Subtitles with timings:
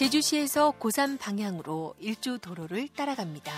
[0.00, 3.52] 제주시에서 고산 방향으로 일주 도로를 따라갑니다.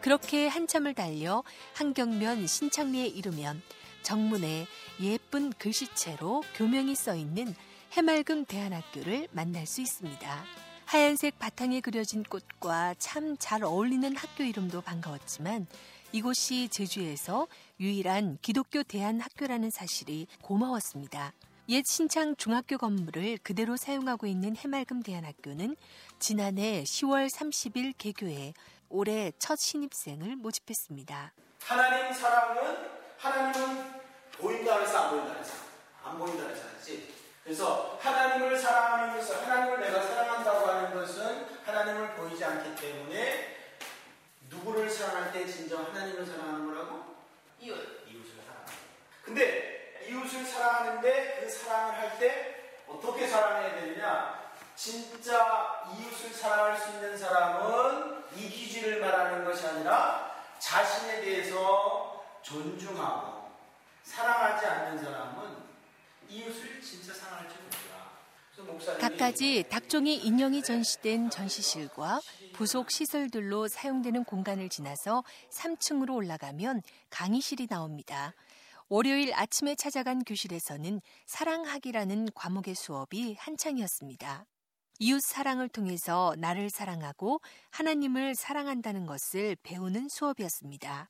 [0.00, 3.60] 그렇게 한참을 달려 한경면 신창리에 이르면
[4.02, 4.66] 정문에
[5.02, 7.54] 예쁜 글씨체로 교명이 써 있는
[7.92, 10.44] 해맑음 대한학교를 만날 수 있습니다.
[10.86, 15.66] 하얀색 바탕에 그려진 꽃과 참 잘 어울리는 학교 이름도 반가웠지만
[16.12, 17.46] 이곳이 제주에서
[17.80, 21.32] 유일한 기독교 대한학교라는 사실이 고마웠습니다.
[21.68, 25.76] 옛 신창 중학교 건물을 그대로 사용하고 있는 해맑음 대한학교는
[26.18, 28.54] 지난해 10월 30일 개교해
[28.88, 31.32] 올해 첫 신입생을 모집했습니다.
[31.62, 32.88] 하나님 사랑은
[33.18, 33.92] 하나님은
[34.32, 35.52] 보인다 해서 안 보인다 해서
[36.02, 37.14] 안 보인다 해서 하지.
[37.44, 43.56] 그래서 하나님을 사랑하면서 하나님을 내가 사랑한다고 하는 것은 하나님을 보이지 않기 때문에
[44.48, 47.07] 누구를 사랑할 때 진정 하나님을 사랑하는 거라고?
[47.60, 47.76] 이웃.
[48.08, 48.72] 이웃을 사랑하는
[49.22, 52.54] 근데 이웃을 사랑하는데 그 사랑을 할 때
[52.88, 54.52] 어떻게 사랑해야 되느냐?
[54.74, 63.52] 진짜 이웃을 사랑할 수 있는 사람은 이기주를 말하는 것이 아니라 자신에 대해서 존중하고
[64.04, 65.56] 사랑하지 않는 사람은
[66.28, 67.67] 이웃을 진짜 사랑할 줄.
[69.00, 72.20] 갖가지 닭종이 인형이 전시된 전시실과
[72.52, 78.34] 부속 시설들로 사용되는 공간을 지나서 3층으로 올라가면 강의실이 나옵니다.
[78.88, 84.46] 월요일 아침에 찾아간 교실에서는 사랑하기라는 과목의 수업이 한창이었습니다.
[85.00, 91.08] 이웃 사랑을 통해서 나를 사랑하고 하나님을 사랑한다는 것을 배우는 수업이었습니다.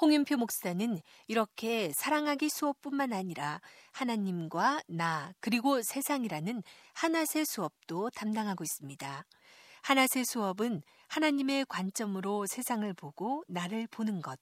[0.00, 3.60] 홍윤표 목사는 이렇게 사랑하기 수업뿐만 아니라
[3.90, 6.62] 하나님과 나 그리고 세상이라는
[6.94, 9.24] 하나세 수업도 담당하고 있습니다.
[9.82, 14.38] 하나세 수업은 하나님의 관점으로 세상을 보고 나를 보는 것,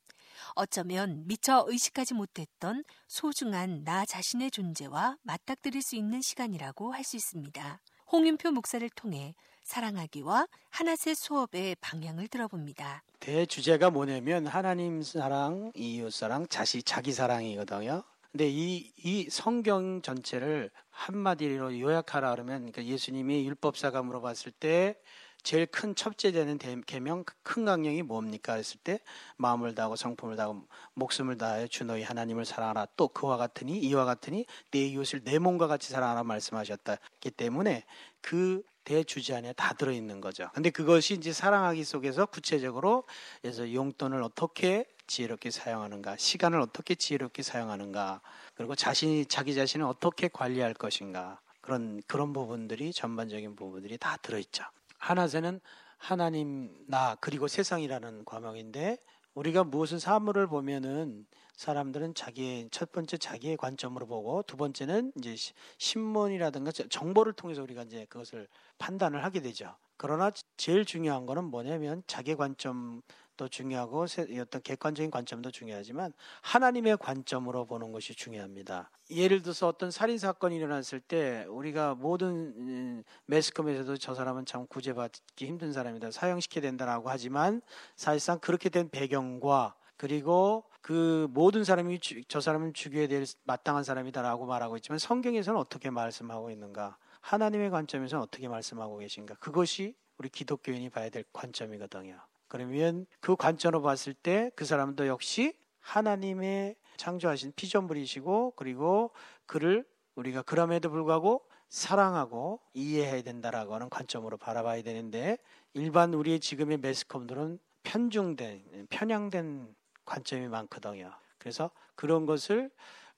[0.57, 7.81] 어쩌면 미처 의식하지 못했던 소중한 나 자신의 존재와 맞닥뜨릴 수 있는 시간이라고 할 수 있습니다.
[8.13, 9.35] 홍윤표 목사를 통해
[9.67, 13.03] 사랑하기와 하나세 수업의 방향을 들어봅니다.
[13.19, 18.05] 대주제가 뭐냐면 하나님 사랑, 이웃 사랑, 자시 자기 사랑이거든요.
[18.31, 24.95] 근데 이, 이 성경 전체를 한마디로 요약하라 그러면 그러니까 예수님이 율법사가 물어봤을 때
[25.43, 29.01] 제일 큰 첫째 되는 계명 큰 강령이 뭡니까 했을 때
[29.37, 34.45] 마음을 다하고 성품을 다하고 목숨을 다하여 주 너희 하나님을 사랑하라 또 그와 같으니 이와 같으니
[34.71, 37.85] 내 이웃을 내 몸과 같이 사랑하라 말씀하셨다기 때문에
[38.21, 40.49] 그 대주제 안에 다 들어 있는 거죠.
[40.55, 43.05] 근데 그것이 이제 사랑하기 속에서 구체적으로
[43.43, 48.23] 그래서 용돈을 어떻게 지혜롭게 사용하는가, 시간을 어떻게 지혜롭게 사용하는가,
[48.55, 54.65] 그리고 자신이 자기 자신을 어떻게 관리할 것인가 그런 그런 부분들이 전반적인 부분들이 다 들어 있죠.
[54.99, 55.61] 하나세는
[55.99, 58.99] 하나님, 나, 그리고 세상이라는 과목인데
[59.35, 61.27] 우리가 무엇을 사물을 보면은
[61.57, 65.35] 사람들은 자기의 첫 번째 자기의 관점으로 보고 두 번째는 이제
[65.79, 68.47] 신문이라든가 정보를 통해서 우리가 이제 그것을
[68.79, 69.75] 판단을 하게 되죠.
[69.97, 73.03] 그러나 제일 중요한 거는 뭐냐면 자기 관점
[73.37, 74.07] 도 중요하고
[74.41, 78.91] 어떤 객관적인 관점도 중요하지만 하나님의 관점으로 보는 것이 중요합니다.
[79.11, 85.47] 예를 들어서 어떤 살인 사건이 일어났을 때 우리가 모든 음, 매스컴에서도 저 사람은 참 구제받기
[85.47, 87.61] 힘든 사람이다 사형시켜야 된다라고 하지만
[87.95, 91.99] 사실상 그렇게 된 배경과 그리고 그 모든 사람이
[92.29, 96.97] 저 사람은 죽여야 될 마땅한 사람이다라고 말하고 있지만 성경에서는 어떻게 말씀하고 있는가?
[97.23, 99.35] 하나님의 관점에서는 어떻게 말씀하고 계신가?
[99.41, 102.21] 그것이 우리 기독교인이 봐야 될 관점이거든요.
[102.47, 109.11] 그러면 그 관점으로 봤을 때 그 사람도 역시 하나님의 창조하신 피조물이시고 그리고
[109.47, 115.39] 그를 우리가 그럼에도 불구하고 사랑하고 이해해야 된다라고 하는 관점으로 바라봐야 되는데
[115.75, 119.75] 일반 우리의 지금의 매스컴들은 편중된 편향된
[120.07, 121.13] 관점이 많거든요.
[121.39, 122.71] 그래서 그런 것을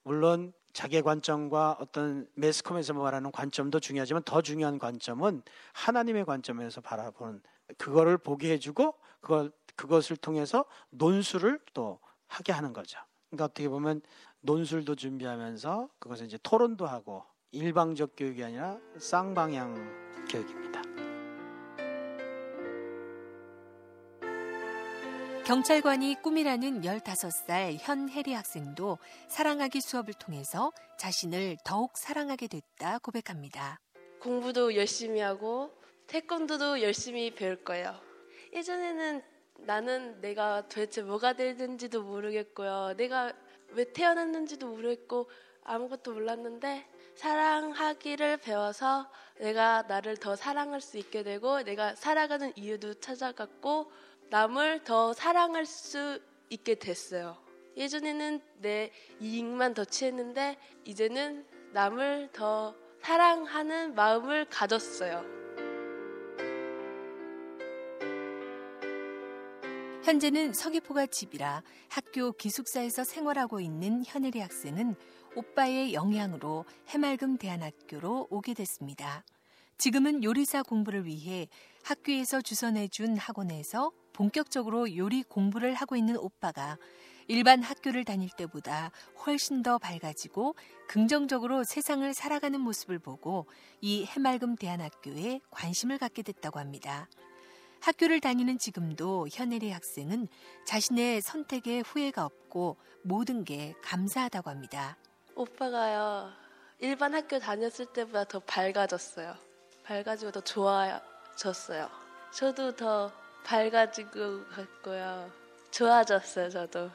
[0.03, 5.41] 물론 자기 관점과 어떤 매스컴에서 말하는 관점도 중요하지만 더 중요한 관점은
[5.73, 7.41] 하나님의 관점에서 바라보는
[7.77, 12.99] 그거를 보게 해주고 그걸 그것을 통해서 논술을 또 하게 하는 거죠.
[13.29, 14.01] 그러니까 어떻게 보면
[14.41, 21.08] 논술도 준비하면서 그것을 이제 토론도 하고 일방적 교육이 아니라 쌍방향 교육입니다.
[25.49, 28.99] 경찰관이 꿈이라는 15살 현혜리 학생도
[29.29, 33.79] 사랑하기 수업을 통해서 자신을 더욱 사랑하게 됐다 고백합니다.
[34.19, 35.71] 공부도 열심히 하고
[36.05, 37.99] 태권도도 열심히 배울 거예요.
[38.53, 39.23] 예전에는
[39.61, 42.93] 나는 내가 도대체 뭐가 되는지도 모르겠고요.
[42.95, 43.33] 내가
[43.69, 45.31] 왜 태어났는지도 모르겠고
[45.63, 53.91] 아무것도 몰랐는데 사랑하기를 배워서 내가 나를 더 사랑할 수 있게 되고 내가 살아가는 이유도 찾아갔고
[54.29, 57.37] 남을 더 사랑할 수 있게 됐어요.
[57.75, 65.23] 예전에는 내 이익만 더 취했는데 이제는 남을 더 사랑하는 마음을 가졌어요.
[70.03, 74.95] 현재는 서귀포가 집이라 학교 기숙사에서 생활하고 있는 현혜리 학생은
[75.35, 79.23] 오빠의 영향으로 해맑음 대안학교로 오게 됐습니다.
[79.77, 81.47] 지금은 요리사 공부를 위해
[81.83, 86.77] 학교에서 주선해준 학원에서 본격적으로 요리 공부를 하고 있는 오빠가
[87.27, 88.91] 일반 학교를 다닐 때보다
[89.25, 90.55] 훨씬 더 밝아지고
[90.89, 93.47] 긍정적으로 세상을 살아가는 모습을 보고
[93.79, 97.07] 이 해맑음 대안학교에 관심을 갖게 됐다고 합니다.
[97.79, 100.27] 학교를 다니는 지금도 현혜리 학생은
[100.65, 104.97] 자신의 선택에 후회가 없고 모든 게 감사하다고 합니다.
[105.33, 106.33] 오빠가요,
[106.79, 109.33] 일반 학교 다녔을 때보다 더 밝아졌어요.
[109.85, 111.89] 밝아지고 더 좋아졌어요.
[112.33, 113.13] 저도 더
[113.49, 115.31] 밝아지고 갔고요.
[115.71, 116.91] 좋아졌어요, 저도.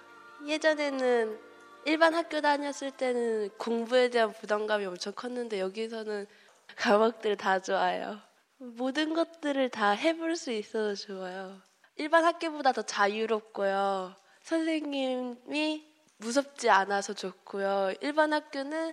[0.47, 1.37] 예전에는
[1.85, 6.29] 일반 학교 다녔을 때는 공부에 대한 부담감이 엄청 컸는데 여기서는
[6.77, 8.21] 과목들 다 좋아요.
[8.59, 11.61] 모든 것들을 다 해볼 수 있어서 좋아요.
[11.97, 14.15] 일반 학교보다 더 자유롭고요.
[14.43, 15.85] 선생님이
[16.19, 17.95] 무섭지 않아서 좋고요.
[18.01, 18.93] 일반 학교는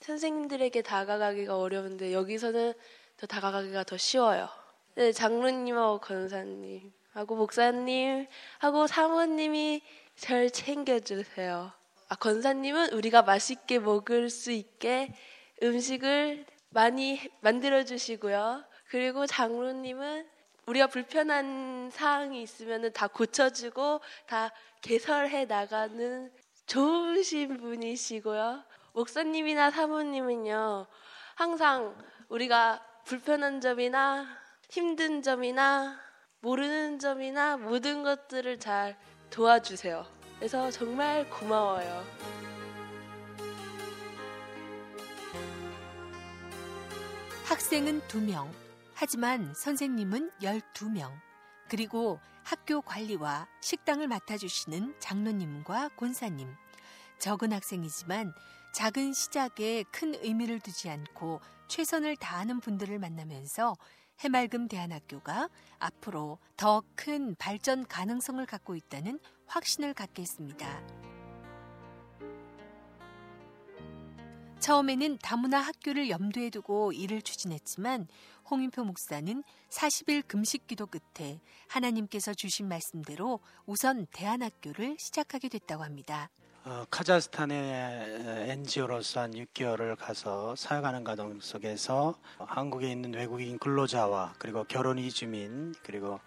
[0.00, 2.72] 선생님들에게 다가가기가 어려운데 여기서는
[3.18, 4.48] 더 다가가기가 더 쉬워요.
[4.96, 9.82] 네, 장로님하고 권사님하고 목사님하고 사모님이
[10.14, 11.72] 절 챙겨주세요.
[12.08, 15.12] 아, 권사님은 우리가 맛있게 먹을 수 있게
[15.64, 18.62] 음식을 많이 만들어 주시고요.
[18.88, 20.28] 그리고 장로님은
[20.66, 26.30] 우리가 불편한 사항이 있으면 다 고쳐주고 다 개설해 나가는
[26.66, 28.62] 좋으신 분이시고요.
[28.92, 30.86] 목사님이나 사모님은요,
[31.34, 31.96] 항상
[32.28, 34.43] 우리가 불편한 점이나
[34.74, 36.00] 힘든 점이나
[36.40, 38.98] 모르는 점이나 모든 것들을 잘
[39.30, 40.04] 도와주세요.
[40.36, 42.04] 그래서 정말 고마워요.
[47.44, 48.50] 학생은 2명,
[48.94, 51.12] 하지만 선생님은 12명,
[51.68, 56.52] 그리고 학교 관리와 식당을 맡아주시는 장로님과 권사님.
[57.20, 58.34] 적은 학생이지만
[58.72, 63.76] 작은 시작에 큰 의미를 두지 않고 최선을 다하는 분들을 만나면서
[64.20, 70.82] 해맑음 대안학교가 앞으로 더 큰 발전 가능성을 갖고 있다는 확신을 갖게 했습니다.
[74.60, 78.08] 처음에는 다문화 학교를 염두에 두고 일을 추진했지만
[78.50, 86.30] 홍인표 목사는 40일 금식 기도 끝에 하나님께서 주신 말씀대로 우선 대안학교를 시작하게 됐다고 합니다.
[86.66, 94.98] 어, 카자흐스탄의 NGO로서 한 6개월을 가서 사역하는 과정 속에서 한국에 있는 외국인 근로자와 그리고 결혼
[94.98, 96.20] 이주민 그리고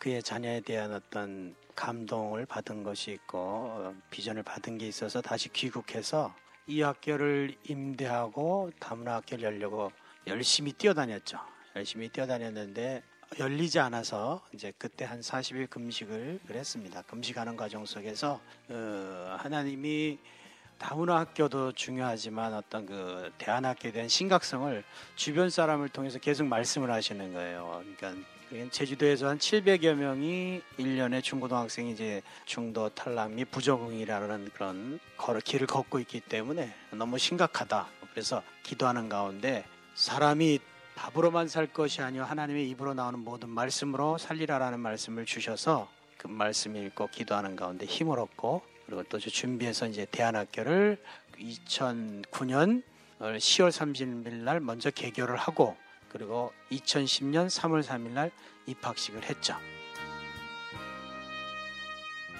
[0.00, 6.34] 그의 자녀에 대한 어떤 감동을 받은 것이 있고 어, 비전을 받은 게 있어서 다시 귀국해서
[6.66, 9.92] 이 학교를 임대하고 다문화 학교를 열려고
[10.26, 11.38] 열심히 뛰어다녔죠.
[11.76, 13.00] 열심히 뛰어다녔는데
[13.38, 17.02] 열리지 않아서 이제 그때 한 40일 금식을 그랬습니다.
[17.02, 20.18] 금식하는 과정 속에서 어, 하나님이
[20.78, 24.84] 다문화 학교도 중요하지만 어떤 그 대안학교에 대한 심각성을
[25.16, 27.82] 주변 사람을 통해서 계속 말씀을 하시는 거예요.
[27.96, 28.26] 그러니까
[28.70, 35.00] 제주도에서 한 700여 명이 1년에 중고등학생이 이제 중도 탈락 및 부적응이라는 그런
[35.44, 37.88] 길을 걷고 있기 때문에 너무 심각하다.
[38.10, 39.64] 그래서 기도하는 가운데
[39.94, 40.60] 사람이
[40.96, 47.08] 밥으로만 살 것이 아니요 하나님의 입으로 나오는 모든 말씀으로 살리라라는 말씀을 주셔서 그 말씀 읽고
[47.08, 51.02] 기도하는 가운데 힘을 얻고 그리고 또 준비해서 이제 대안학교를
[51.38, 52.82] 2009년
[53.20, 55.76] 10월 30일 날 먼저 개교를 하고
[56.10, 58.30] 그리고 2010년 3월 3일 날
[58.66, 59.56] 입학식을 했죠.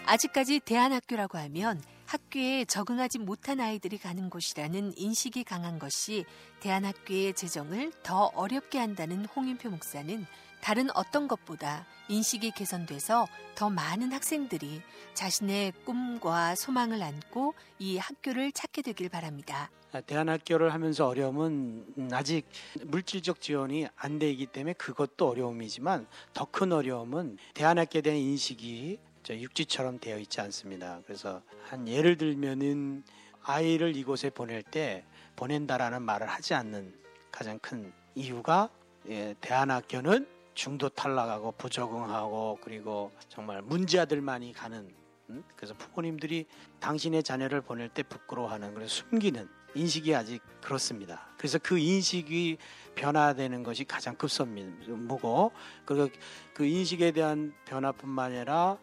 [0.06, 6.25] 아직까지 대안학교라고 하면 학교에 적응하지 못한 아이들이 가는 곳이라는 인식이 강한 것이
[6.61, 10.26] 대안학교의 재정을 더 어렵게 한다는 홍인표 목사는
[10.61, 14.80] 다른 어떤 것보다 인식이 개선돼서 더 많은 학생들이
[15.14, 19.70] 자신의 꿈과 소망을 안고 이 학교를 찾게 되길 바랍니다.
[19.92, 22.46] 아, 대안학교를 하면서 어려움은 아직
[22.87, 28.99] 물질적 지원이 안 되기 때문에 그것도 어려움이지만 더 큰 어려움은 대안학교에 대한 인식이
[29.33, 31.00] 육지처럼 되어 있지 않습니다.
[31.07, 33.04] 그래서 한 예를 들면은
[33.43, 35.04] 아이를 이곳에 보낼 때
[35.37, 36.95] 보낸다라는 말을 하지 않는
[37.33, 38.71] 가장 큰 이유가
[39.09, 44.88] 예, 대안학교는 중도 탈락하고 부적응하고 그리고 정말 문제아들만이 가는
[45.31, 45.43] 음?
[45.57, 46.47] 그래서 부모님들이
[46.81, 51.28] 당신의 자녀를 보낼 때 부끄러워하는 그래서 숨기는 인식이 아직 그렇습니다.
[51.37, 52.59] 그래서 그 인식이
[52.95, 55.52] 변화되는 것이 가장 급선무고
[55.85, 56.09] 그리고
[56.52, 58.78] 그 인식에 대한 변화뿐만 아니라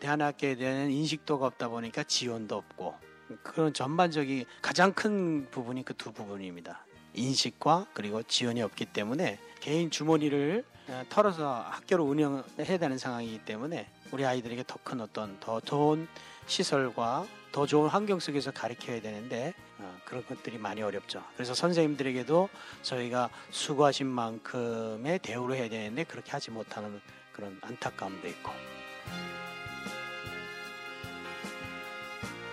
[0.00, 2.94] 대안학교에 대한 인식도가 없다 보니까 지원도 없고
[3.42, 6.84] 그런 전반적인 가장 큰 부분이 그 두 부분입니다.
[7.14, 14.24] 인식과 그리고 지원이 없기 때문에 개인 주머니를 어, 털어서 학교를 운영해야 되는 상황이기 때문에 우리
[14.24, 16.06] 아이들에게 더 큰 어떤 더 좋은
[16.46, 21.24] 시설과 더 좋은 환경 속에서 가르쳐야 되는데 어, 그런 것들이 많이 어렵죠.
[21.34, 22.48] 그래서 선생님들에게도
[22.82, 27.00] 저희가 수고하신 만큼의 대우를 해야 되는데 그렇게 하지 못하는
[27.32, 28.52] 그런 안타까움도 있고.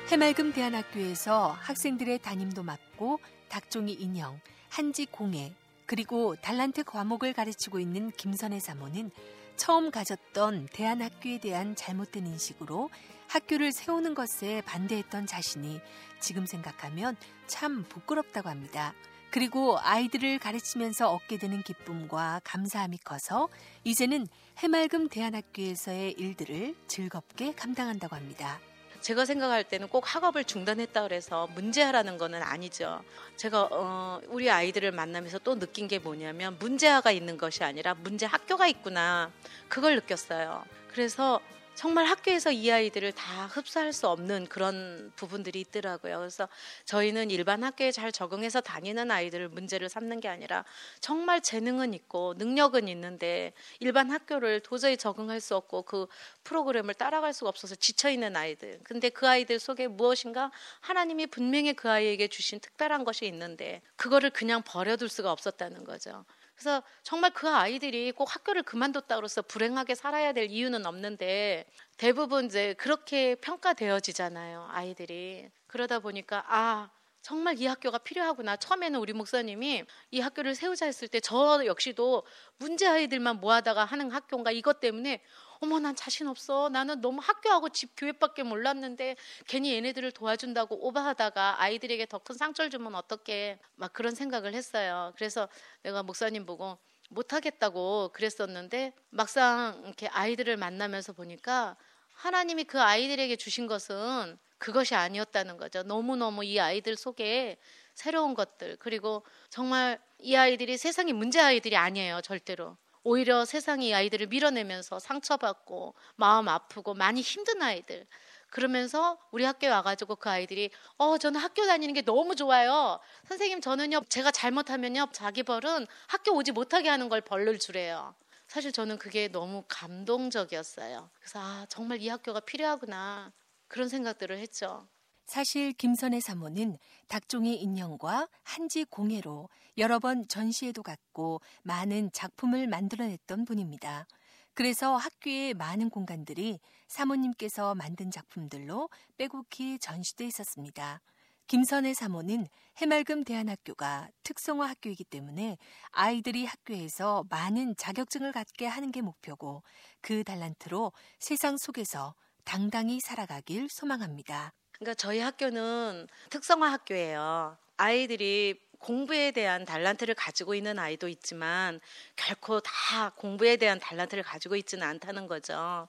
[0.09, 3.19] 해맑음 대안학교에서 학생들의 담임도 맡고
[3.49, 5.53] 닭종이 인형, 한지 공예,
[5.85, 9.11] 그리고 달란트 과목을 가르치고 있는 김선혜 사모는
[9.55, 12.89] 처음 가졌던 대안학교에 대한 잘못된 인식으로
[13.27, 15.79] 학교를 세우는 것에 반대했던 자신이
[16.19, 17.15] 지금 생각하면
[17.47, 18.93] 참 부끄럽다고 합니다.
[19.31, 23.49] 그리고 아이들을 가르치면서 얻게 되는 기쁨과 감사함이 커서
[23.83, 24.27] 이제는
[24.59, 28.59] 해맑음 대안학교에서의 일들을 즐겁게 감당한다고 합니다.
[29.03, 33.03] 제가 생각할 때는 꼭 학업을 중단했다 그래서 문제하라는 거는 아니죠.
[33.35, 38.67] 제가 어, 우리 아이들을 만나면서 또 느낀 게 뭐냐면 문제아가 있는 것이 아니라 문제 학교가
[38.67, 39.29] 있구나
[39.67, 40.63] 그걸 느꼈어요.
[40.87, 41.41] 그래서
[41.75, 46.19] 정말 학교에서 이 아이들을 다 흡수할 수 없는 그런 부분들이 있더라고요.
[46.19, 46.47] 그래서
[46.85, 50.65] 저희는 일반 학교에 잘 적응해서 다니는 아이들을 문제를 삼는 게 아니라
[50.99, 56.07] 정말 재능은 있고 능력은 있는데 일반 학교를 도저히 적응할 수 없고 그
[56.43, 58.79] 프로그램을 따라갈 수가 없어서 지쳐 있는 아이들.
[58.83, 64.61] 근데 그 아이들 속에 무엇인가 하나님이 분명히 그 아이에게 주신 특별한 것이 있는데 그거를 그냥
[64.63, 66.23] 버려둘 수가 없었다는 거죠.
[66.55, 71.65] 그래서 정말 그 아이들이 꼭 학교를 그만뒀다고해서 불행하게 살아야 될 이유는 없는데
[71.97, 74.67] 대부분 이제 그렇게 평가되어지잖아요.
[74.69, 75.49] 아이들이.
[75.67, 76.91] 그러다 보니까 아,
[77.23, 78.57] 정말 이 학교가 필요하구나.
[78.57, 82.23] 처음에는 우리 목사님이 이 학교를 세우자 했을 때 저 역시도
[82.57, 85.21] 문제 아이들만 모아다가 하는 학교인가 이것 때문에
[85.61, 86.67] 어머 난 자신 없어.
[86.69, 89.15] 나는 너무 학교하고 집 교회밖에 몰랐는데
[89.47, 95.13] 괜히 얘네들을 도와준다고 오버하다가 아이들에게 더 큰 상처를 주면 어떻게 막 그런 생각을 했어요.
[95.15, 95.47] 그래서
[95.81, 96.77] 내가 목사님 보고
[97.09, 101.77] 못하겠다고 그랬었는데 막상 이렇게 아이들을 만나면서 보니까
[102.15, 105.83] 하나님이 그 아이들에게 주신 것은 그것이 아니었다는 거죠.
[105.83, 107.57] 너무너무 이 아이들 속에
[107.93, 112.77] 새로운 것들, 그리고 정말 이 아이들이 세상의 문제 아이들이 아니에요, 절대로.
[113.03, 118.07] 오히려 세상이 아이들을 밀어내면서 상처받고 마음 아프고 많이 힘든 아이들.
[118.49, 122.99] 그러면서 우리 학교에 와가지고 그 아이들이 어 저는 학교 다니는 게 너무 좋아요.
[123.27, 128.15] 선생님 저는요 제가 잘못하면요 자기 벌은 학교 오지 못하게 하는 걸 벌을 주래요.
[128.47, 131.09] 사실 저는 그게 너무 감동적이었어요.
[131.19, 133.33] 그래서 아 정말 이 학교가 필요하구나
[133.73, 134.87] 그런 생각들을 했죠.
[135.25, 136.77] 사실 김선의 사모는
[137.07, 139.49] 닭종이 인형과 한지 공예로
[139.79, 144.05] 여러 번 전시회도 갔고 많은 작품을 만들어냈던 분입니다.
[144.53, 151.01] 그래서 학교의 많은 공간들이 사모님께서 만든 작품들로 빼곡히 전시돼 있었습니다.
[151.47, 155.57] 김선의 사모는 해맑음 대안학교가 특성화 학교이기 때문에
[155.89, 159.63] 아이들이 학교에서 많은 자격증을 갖게 하는 게 목표고
[160.01, 162.13] 그 달란트로 세상 속에서
[162.43, 164.53] 당당히 살아가길 소망합니다.
[164.73, 167.57] 그러니까 저희 학교는 특성화 학교예요.
[167.77, 171.79] 아이들이 공부에 대한 달란트를 가지고 있는 아이도 있지만
[172.17, 175.87] 결코 다 공부에 대한 달란트를 가지고 있지는 않다는 거죠.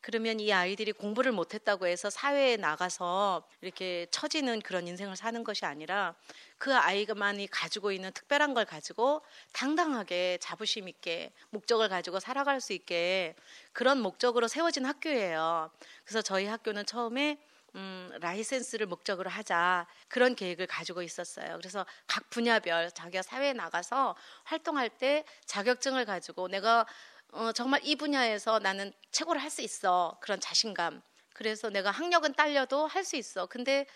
[0.00, 6.14] 그러면 이 아이들이 공부를 못했다고 해서 사회에 나가서 이렇게 처지는 그런 인생을 사는 것이 아니라
[6.58, 13.34] 그 아이가만이 가지고 있는 특별한 걸 가지고 당당하게 자부심 있게 목적을 가지고 살아갈 수 있게
[13.72, 15.70] 그런 목적으로 세워진 학교예요.
[16.04, 17.38] 그래서 저희 학교는 처음에
[17.76, 21.56] 음, 라이센스를 목적으로 하자 그런 계획을 가지고 있었어요.
[21.58, 26.84] 그래서 각 분야별 자기가 사회에 나가서 활동할 때 자격증을 가지고 내가
[27.32, 31.02] 어, 정말 이 분야에서 나는 최고를 할 수 있어 그런 자신감.
[31.34, 33.46] 그래서 내가 학력은 딸려도 할 수 있어.
[33.46, 33.86] 근데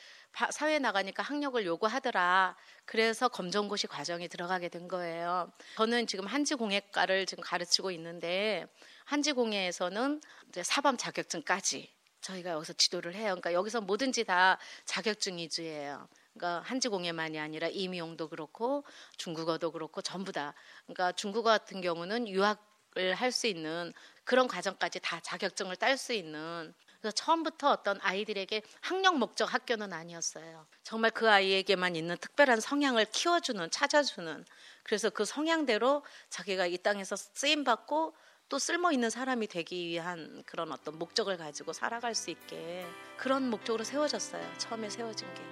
[0.51, 2.57] 사회에 나가니까 학력을 요구하더라.
[2.85, 5.53] 그래서 검정고시 과정에 들어가게 된 거예요.
[5.77, 8.67] 저는 지금 한지공예과를 지금 가르치고 있는데
[9.05, 13.27] 한지공예에서는 이제 사범 자격증까지 저희가 여기서 지도를 해요.
[13.27, 16.09] 그러니까 여기서 뭐든지 다 자격증 위주예요.
[16.33, 18.85] 그러니까 한지공예만이 아니라 임용도 그렇고
[19.19, 20.55] 중국어도 그렇고 전부 다.
[20.87, 23.93] 그러니까 중국어 같은 경우는 유학 을 할 수 있는
[24.25, 30.67] 그런 과정까지 다 자격증을 딸 수 있는 그래서 처음부터 어떤 아이들에게 학력 목적 학교는 아니었어요.
[30.83, 34.45] 정말 그 아이에게만 있는 특별한 성향을 키워주는, 찾아주는.
[34.85, 38.15] 그래서 그 성향대로 자기가 이 땅에서 쓰임 받고
[38.49, 42.87] 또 쓸모 있는 사람이 되기 위한 그런 어떤 목적을 가지고 살아갈 수 있게
[43.19, 44.59] 그런 목적으로 세워졌어요.
[44.59, 45.43] 처음에 세워진 게.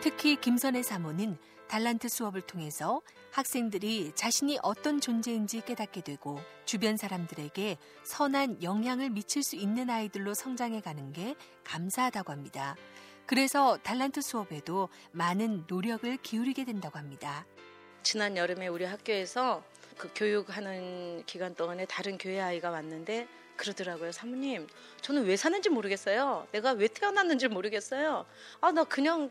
[0.00, 8.62] 특히 김선의 사모는 달란트 수업을 통해서 학생들이 자신이 어떤 존재인지 깨닫게 되고 주변 사람들에게 선한
[8.62, 12.74] 영향을 미칠 수 있는 아이들로 성장해 가는 게 감사하다고 합니다.
[13.26, 17.44] 그래서 달란트 수업에도 많은 노력을 기울이게 된다고 합니다.
[18.02, 19.62] 지난 여름에 우리 학교에서
[19.98, 24.12] 그 교육하는 기간 동안에 다른 교회 아이가 왔는데 그러더라고요.
[24.12, 24.66] 사모님,
[25.02, 26.46] 저는 왜 사는지 모르겠어요.
[26.52, 28.24] 내가 왜 태어났는지 모르겠어요.
[28.60, 29.30] 아, 나 그냥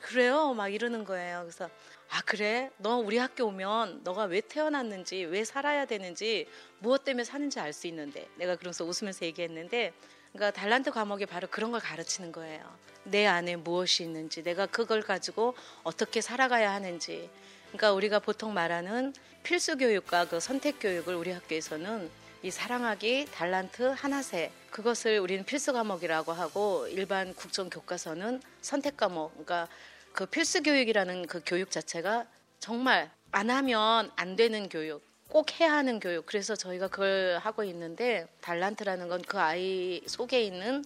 [0.00, 0.54] 그래요.
[0.54, 1.40] 막 이러는 거예요.
[1.42, 1.68] 그래서
[2.10, 2.70] 아, 그래?
[2.78, 6.46] 너 우리 학교 오면 너가 왜 태어났는지, 왜 살아야 되는지,
[6.78, 8.26] 무엇 때문에 사는지 알 수 있는데.
[8.36, 9.92] 내가 그러면서 웃으면서 얘기했는데
[10.32, 12.64] 그러니까 달란트 과목이 바로 그런 걸 가르치는 거예요.
[13.04, 17.30] 내 안에 무엇이 있는지, 내가 그걸 가지고 어떻게 살아가야 하는지.
[17.68, 22.10] 그러니까 우리가 보통 말하는 필수 교육과 그 선택 교육을 우리 학교에서는
[22.42, 29.32] 이 사랑하기, 달란트, 하나세 그것을 우리는 필수 과목이라고 하고 일반 국정 교과서는 선택 과목.
[29.32, 29.66] 그러니까
[30.12, 32.26] 그 필수 교육이라는 그 교육 자체가
[32.60, 35.02] 정말 안 하면 안 되는 교육.
[35.28, 36.26] 꼭 해야 하는 교육.
[36.26, 40.84] 그래서 저희가 그걸 하고 있는데 달란트라는 건 그 아이 속에 있는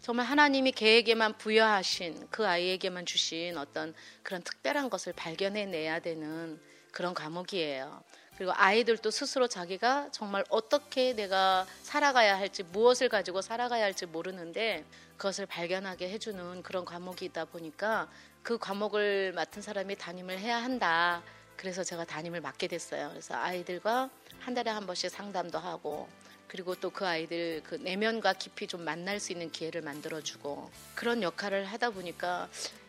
[0.00, 6.58] 정말 하나님이 걔에게만 부여하신 그 아이에게만 주신 어떤 그런 특별한 것을 발견해내야 되는
[6.92, 8.02] 그런 과목이에요.
[8.36, 14.84] 그리고 아이들도 스스로 자기가 정말 어떻게 내가 살아가야 할지 무엇을 가지고 살아가야 할지 모르는데
[15.16, 18.08] 그것을 발견하게 해주는 그런 과목이다 보니까
[18.42, 21.22] 그 과목을 맡은 사람이 담임을 해야 한다.
[21.56, 23.08] 그래서 제가 담임을 맡게 됐어요.
[23.10, 24.10] 그래서 아이들과
[24.40, 26.08] 한 달에 한 번씩 상담도 하고
[26.48, 31.64] 그리고 또 그 아이들 그 내면과 깊이 좀 만날 수 있는 기회를 만들어주고 그런 역할을
[31.64, 32.48] 하다 보니까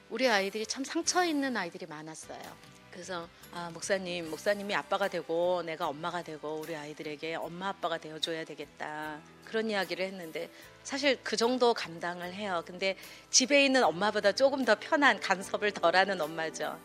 [0.10, 2.75] 우리 아이들이 참 상처 있는 아이들이 많았어요.
[2.96, 8.46] 그래서 아, 목사님, 목사님이 아빠가 되고 내가 엄마가 되고 우리 아이들에게 엄마 아빠가 되어 줘야
[8.46, 9.20] 되겠다.
[9.44, 10.50] 그런 이야기를 했는데
[10.82, 12.64] 사실 그 정도 감당을 해요.
[12.66, 12.96] 근데
[13.30, 16.80] 집에 있는 엄마보다 조금 더 편한 간섭을 덜하는 엄마죠.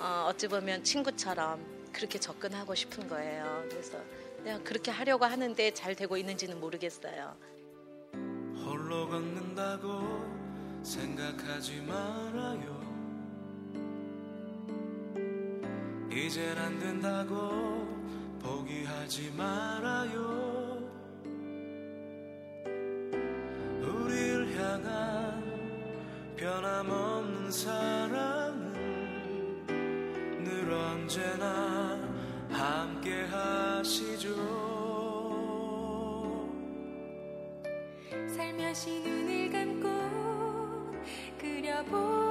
[0.00, 3.64] 어, 어찌 보면 친구처럼 그렇게 접근하고 싶은 거예요.
[3.70, 3.98] 그래서
[4.38, 7.36] 그냥 그렇게 하려고 하는데 잘 되고 있는지는 모르겠어요.
[8.66, 12.81] 홀로 걷는다고 생각하지 말아요.
[16.14, 17.88] 이젠 안 된다고
[18.42, 20.78] 포기하지 말아요.
[23.80, 25.42] 우리를 향한
[26.36, 28.72] 변함없는 사랑은
[30.44, 31.98] 늘 언제나
[32.50, 34.28] 함께 하시죠.
[38.28, 39.88] 살며시 눈을 감고
[41.38, 42.21] 그려보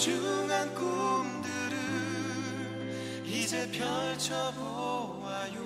[0.00, 1.76] 소중한 꿈들을
[3.26, 5.60] 이제 펼쳐보아요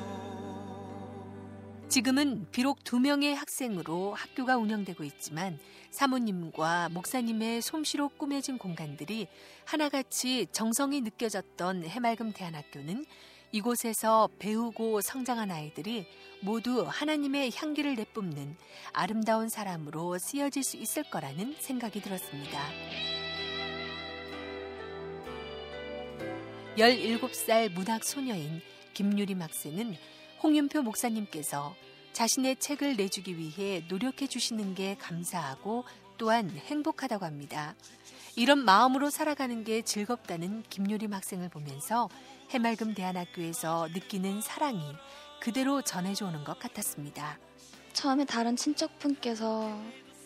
[1.89, 5.61] 지금은 비록 두 명의 학생으로 학교가 운영되고 있지만
[5.93, 9.29] 사모님과 목사님의 솜씨로 꾸며진 공간들이
[9.67, 13.07] 하나같이 정성이 느껴졌던 해맑음 대안학교는
[13.53, 16.09] 이곳에서 배우고 성장한 아이들이
[16.43, 18.57] 모두 하나님의 향기를 내뿜는
[18.93, 22.59] 아름다운 사람으로 쓰여질 수 있을 거라는 생각이 들었습니다.
[26.77, 28.61] 17살 문학 소녀인
[28.95, 29.97] 김유림 학생은
[30.43, 31.75] 홍윤표 목사님께서
[32.13, 35.85] 자신의 책을 내주기 위해 노력해 주시는 게 감사하고
[36.19, 37.75] 또한 행복하다고 합니다.
[38.37, 42.09] 이런 마음으로 살아가는 게 즐겁다는 김유림 학생을 보면서
[42.51, 44.83] 해맑음 대안학교에서 느끼는 사랑이
[45.41, 47.39] 그대로 전해져 오는 것 같았습니다.
[47.93, 49.81] 처음에 다른 친척분께서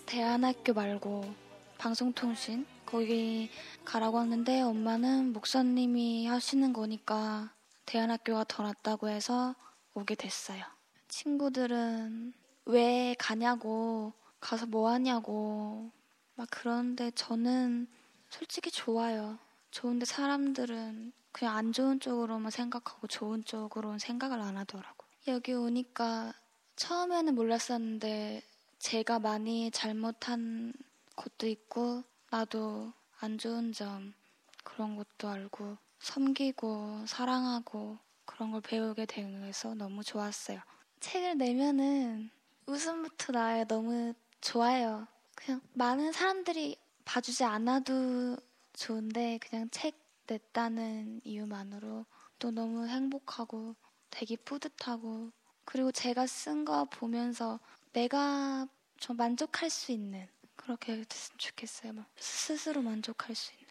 [0.07, 1.48] 대안학교 말고
[1.79, 3.51] 방송통신 거기
[3.85, 7.53] 가라고 하는데 엄마는 목사님이 하시는 거니까
[7.87, 9.55] 대안학교가 더 낫다고 해서
[9.95, 10.65] 오게 됐어요.
[11.07, 12.35] 친구들은
[12.67, 15.91] 왜 가냐고 가서 뭐 하냐고
[16.35, 17.87] 막 그런데 저는
[18.29, 19.39] 솔직히 좋아요.
[19.71, 25.07] 좋은데 사람들은 그냥 안 좋은 쪽으로만 생각하고 좋은 쪽으로는 생각을 안 하더라고.
[25.29, 26.33] 여기 오니까
[26.77, 28.43] 처음에는 몰랐었는데
[28.79, 30.73] 제가 많이 잘못한
[31.19, 34.15] 것도 있고 나도 안 좋은 점
[34.63, 40.61] 그런 것도 알고 섬기고 사랑하고 그런 걸 배우게 되서 너무 좋았어요.
[41.01, 42.31] 책을 내면은
[42.67, 43.65] 웃음부터 나요.
[43.65, 45.09] 너무 좋아요.
[45.35, 48.37] 그냥 많은 사람들이 봐주지 않아도
[48.75, 52.05] 좋은데 그냥 책 냈다는 이유만으로
[52.39, 53.75] 또 너무 행복하고
[54.11, 55.33] 되게 뿌듯하고
[55.65, 57.59] 그리고 제가 쓴 거 보면서
[57.93, 60.29] 내가 좀 만족할 수 있는
[60.69, 61.93] 그렇게 됐으면 좋겠어요.
[61.95, 63.67] 막 스스로 만족할 수 있는.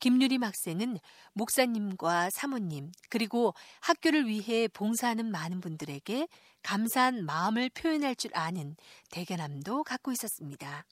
[0.00, 0.98] 김유림 학생은
[1.34, 6.26] 목사님과 사모님 그리고 학교를 위해 봉사하는 많은 분들에게
[6.64, 8.74] 감사한 마음을 표현할 줄 아는
[9.12, 10.84] 대견함도 갖고 있었습니다.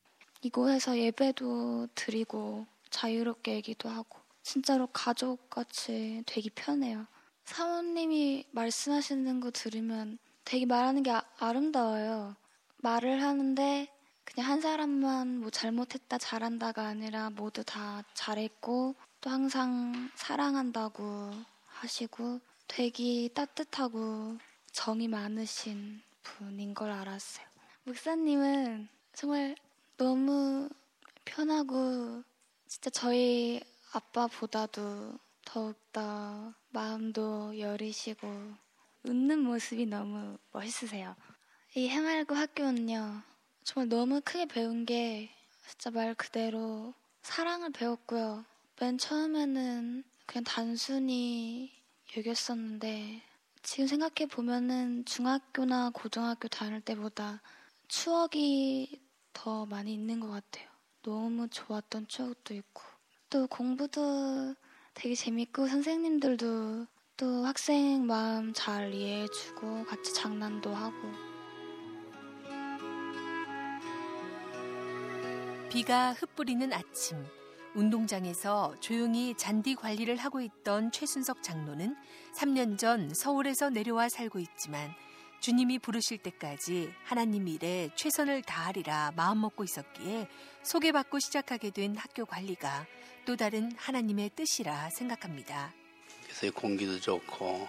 [0.43, 7.07] 이곳에서 예배도 드리고 자유롭게 얘기도 하고 진짜로 가족같이 되기 편해요.
[7.47, 12.37] 사모님이 말씀하시는 거 들으면 되게 말하는 게 아, 아름다워요.
[12.77, 13.89] 말을 하는데
[14.25, 21.33] 그냥 한 사람만 뭐 잘못했다 잘한다가 아니라 모두 다 잘했고 또 항상 사랑한다고
[21.67, 24.39] 하시고 되게 따뜻하고
[24.73, 27.47] 정이 많으신 분인 걸 알았어요.
[27.85, 29.57] 목사님은 정말
[29.97, 30.69] 너무
[31.25, 32.23] 편하고
[32.67, 33.61] 진짜 저희
[33.93, 38.27] 아빠보다도 더욱더 마음도 여리시고
[39.05, 41.15] 웃는 모습이 너무 멋있으세요.
[41.75, 43.23] 이 해맑고 학교는요,
[43.65, 45.31] 정말 너무 크게 배운 게
[45.69, 48.45] 진짜 말 그대로 사랑을 배웠고요.
[48.81, 51.71] 맨 처음에는 그냥 단순히
[52.17, 53.23] 여겼었는데
[53.63, 57.41] 지금 생각해 보면은 중학교나 고등학교 다닐 때보다
[57.87, 59.01] 추억이
[59.33, 60.69] 더 많이 있는 것 같아요.
[61.03, 62.83] 너무 좋았던 추억도 있고
[63.31, 64.57] 또 공부도
[64.95, 71.22] 되게 재밌고 선생님들도 또 학생 마음 잘 이해해주고 같이 장난도 하고
[75.73, 77.25] 비가 흩뿌리는 아침
[77.75, 81.97] 운동장에서 조용히 잔디 관리를 하고 있던 최순석 장로는
[82.37, 84.93] 3년 전 서울에서 내려와 살고 있지만
[85.41, 90.29] 주님이 부르실 때까지 하나님 일에 최선을 다하리라 마음먹고 있었기에
[90.63, 92.87] 소개받고 시작하게 된 학교 관리가
[93.25, 95.73] 또 다른 하나님의 뜻이라 생각합니다.
[96.25, 97.67] 그래서 이 공기도 좋고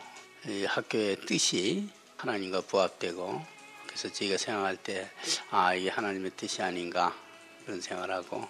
[0.49, 1.87] 이 학교의 뜻이
[2.17, 3.41] 하나님과 부합되고
[3.87, 5.09] 그래서 저희가 생각할 때
[5.51, 7.15] 아 이게 하나님의 뜻이 아닌가
[7.65, 8.47] 그런 생각을 하고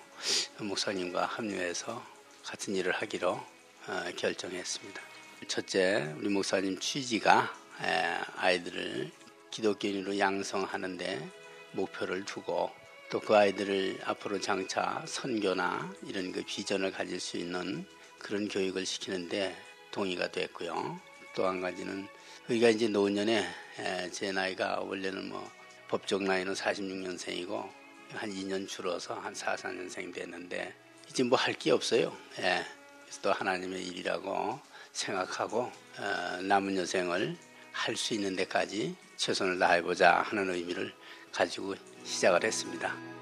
[0.60, 2.04] 목사님과 합류해서
[2.43, 5.02] 같은 일을 하기로 어, 결정했습니다.
[5.47, 9.12] 첫째 우리 목사님 취지가 에, 아이들을
[9.52, 11.30] 기독교인으로 양성하는데
[11.73, 12.71] 목표를 두고
[13.10, 17.86] 또 그 아이들을 앞으로 장차 선교나 이런 그 비전을 가질 수 있는
[18.17, 19.56] 그런 교육을 시키는데
[19.91, 20.99] 동의가 됐고요.
[21.36, 22.08] 또 한 가지는
[22.49, 23.47] 우리가 이제 노년에
[23.80, 25.47] 에, 제 나이가 원래는 뭐
[25.89, 27.83] 법적 나이는 46년생이고
[28.15, 30.73] 한 2년 줄어서 한 4, 4년생 됐는데
[31.10, 32.15] 이제 뭐 할 게 없어요.
[32.39, 32.65] 예.
[33.04, 34.60] 그래서 또 하나님의 일이라고
[34.91, 37.38] 생각하고 어, 남은 여생을
[37.71, 40.93] 할 수 있는 데까지 최선을 다해보자 하는 의미를
[41.32, 43.12] 가지고 시작을 했습니다.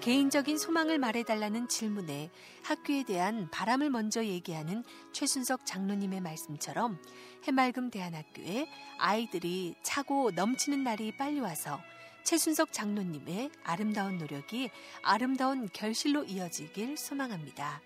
[0.00, 2.30] 개인적인 소망을 말해달라는 질문에
[2.62, 4.82] 학교에 대한 바람을 먼저 얘기하는
[5.12, 6.98] 최순석 장로님의 말씀처럼
[7.44, 8.66] 해맑음 대안학교에
[8.98, 11.80] 아이들이 차고 넘치는 날이 빨리 와서
[12.24, 14.70] 최순석 장로님의 아름다운 노력이
[15.02, 17.82] 아름다운 결실로 이어지길 소망합니다.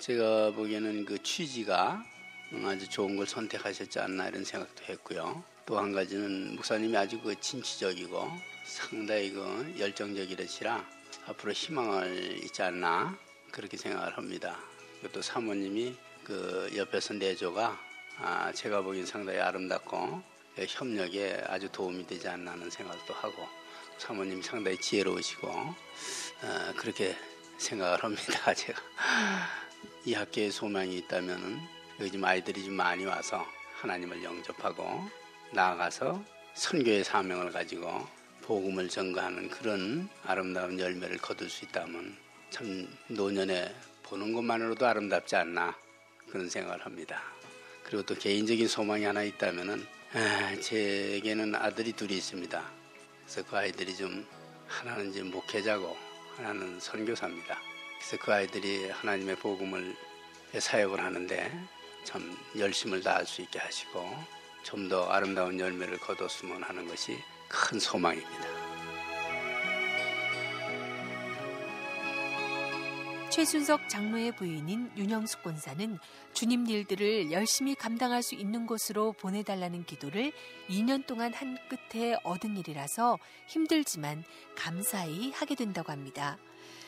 [0.00, 2.04] 제가 보기에는 그 취지가
[2.64, 5.44] 아주 좋은 걸 선택하셨지 않나 이런 생각도 했고요.
[5.64, 8.28] 또 한 가지는 목사님이 아주 그 진취적이고
[8.66, 13.16] 상당히 그 열정적이시라 앞으로 희망을 있지 않나
[13.50, 14.58] 그렇게 생각을 합니다.
[15.12, 17.78] 또 사모님이 그 옆에서 내조가
[18.18, 20.22] 아 제가 보기엔 상당히 아름답고
[20.68, 23.48] 협력에 아주 도움이 되지 않나 하는 생각도 하고
[23.98, 27.16] 사모님이 상당히 지혜로우시고 어, 그렇게
[27.58, 28.52] 생각을 합니다.
[28.54, 28.80] 제가
[30.04, 31.60] 이 학교에 소망이 있다면은
[32.10, 33.46] 좀 아이들이 좀 많이 와서
[33.80, 35.08] 하나님을 영접하고
[35.52, 36.22] 나아가서
[36.54, 38.06] 선교의 사명을 가지고
[38.42, 42.16] 복음을 전가하는 그런 아름다운 열매를 거둘 수 있다면
[42.50, 45.76] 참 노년에 보는 것만으로도 아름답지 않나
[46.28, 47.22] 그런 생각을 합니다.
[47.84, 52.62] 그리고 또 개인적인 소망이 하나 있다면은 아, 제게는 아들이 둘이 있습니다.
[53.22, 54.26] 그래서 그 아이들이 좀
[54.66, 55.96] 하나는 이제 목회자고
[56.36, 57.58] 하나는 선교사입니다.
[57.98, 59.94] 그래서 그 아이들이 하나님의 복음을
[60.58, 61.50] 사역을 하는데
[62.04, 64.02] 참 열심을 다할 수 있게 하시고
[64.64, 67.16] 좀 더 아름다운 열매를 거뒀으면 하는 것이
[67.52, 68.52] 큰 소망입니다.
[73.30, 75.98] 최순석 장로의 부인인 윤영숙 권사는
[76.34, 80.32] 주님 일들을 열심히 감당할 수 있는 곳으로 보내달라는 기도를
[80.68, 86.36] 2년 동안 한 끝에 얻은 일이라서 힘들지만 감사히 하게 된다고 합니다.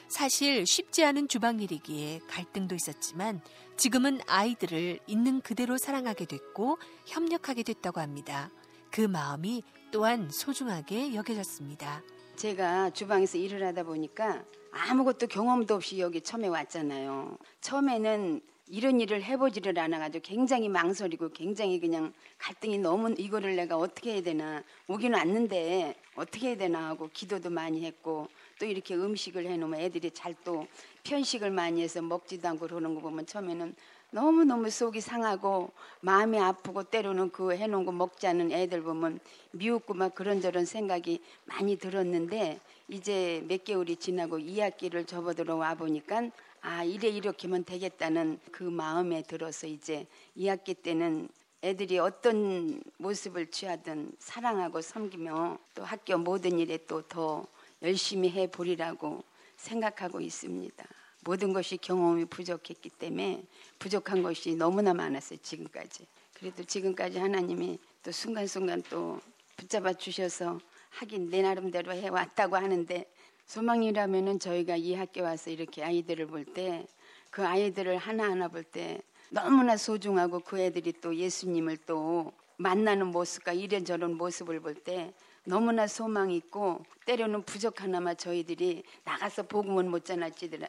[0.09, 3.41] 사실 쉽지 않은 주방일이기에 갈등도 있었지만
[3.79, 8.51] 지금은 아이들을 있는 그대로 사랑하게 됐고 협력하게 됐다고 합니다.
[8.91, 9.63] 그 마음이
[9.95, 12.03] 또한 소중하게 여겨졌습니다.
[12.35, 17.39] 제가 주방에서 일을 하다 보니까 아무것도 경험도 없이 여기 처음에 왔잖아요.
[17.61, 24.23] 처음에는 이런 일을 해보지를 않아가지고 굉장히 망설이고 굉장히 그냥 갈등이 너무 이거를 내가 어떻게 해야
[24.23, 28.27] 되나 오기는 왔는데 어떻게 해야 되나 하고 기도도 많이 했고
[28.59, 30.67] 또 이렇게 음식을 해놓으면 애들이 잘 또
[31.05, 33.77] 편식을 많이 해서 먹지도 않고 그러는 거 보면 처음에는
[34.15, 39.19] 너무너무 속이 상하고 마음이 아프고 때로는 그 해놓은 거 먹지 않은 애들 보면
[39.51, 46.85] 미웠고 막 그런저런 생각이 많이 들었는데 이제 몇 개월이 지나고 2학기를 접어들어 와 보니까 아
[46.85, 50.07] 이래 이렇게면 되겠다는 그 마음에 들어서 이제
[50.39, 51.29] 2학기 때는
[51.65, 57.49] 애들이 어떤 모습을 취하든 사랑하고 섬기며 또 학교 모든 일에 또 더
[57.83, 59.25] 열심히 해 보리라고
[59.57, 61.04] 생각하고 있습니다.
[61.25, 63.43] 모든 것이 경험이 부족했기 때문에
[63.79, 66.07] 부족한 것이 너무나 많았어요 지금까지.
[66.35, 69.21] 그래도 지금까지 하나님이 또 순간순간 또
[69.57, 70.61] 붙잡아 주셔서
[70.91, 73.07] 하긴 내 나름대로 해 왔다고 하는데
[73.47, 76.87] 소망이라면은 저희가 이 학교 와서 이렇게 아이들을 볼 때
[77.31, 84.17] 그 아이들을 하나하나 볼 때 너무나 소중하고 그 애들이 또 예수님을 또 만나는 모습과 이런저런
[84.17, 85.13] 모습을 볼 때
[85.45, 90.67] 너무나 소망 있고 때로는 부족하나마 저희들이 나가서 복음은 못 전할지라도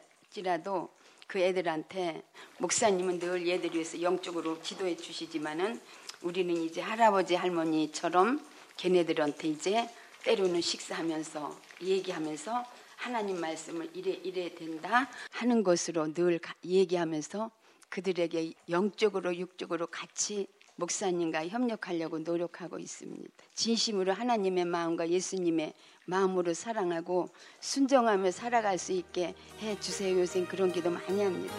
[1.26, 2.22] 그 애들한테
[2.58, 5.80] 목사님은 늘 얘들 위해서 영적으로 기도해 주시지만은
[6.22, 8.44] 우리는 이제 할아버지 할머니처럼
[8.76, 9.88] 걔네들한테 이제
[10.24, 12.64] 때로는 식사하면서 얘기하면서
[12.96, 17.50] 하나님 말씀을 이래 이래 된다 하는 것으로 늘 가- 얘기하면서
[17.88, 20.46] 그들에게 영적으로 육적으로 같이
[20.76, 23.30] 목사님과 협력하려고 노력하고 있습니다.
[23.54, 25.74] 진심으로 하나님의 마음과 예수님의
[26.06, 27.28] 마음으로 사랑하고
[27.60, 30.18] 순정하며 살아갈 수 있게 해 주세요.
[30.20, 31.54] 요새 그런 기도 많이 합니다.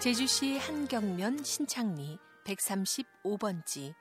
[0.00, 3.94] 제주시 한경면 신창리 135번지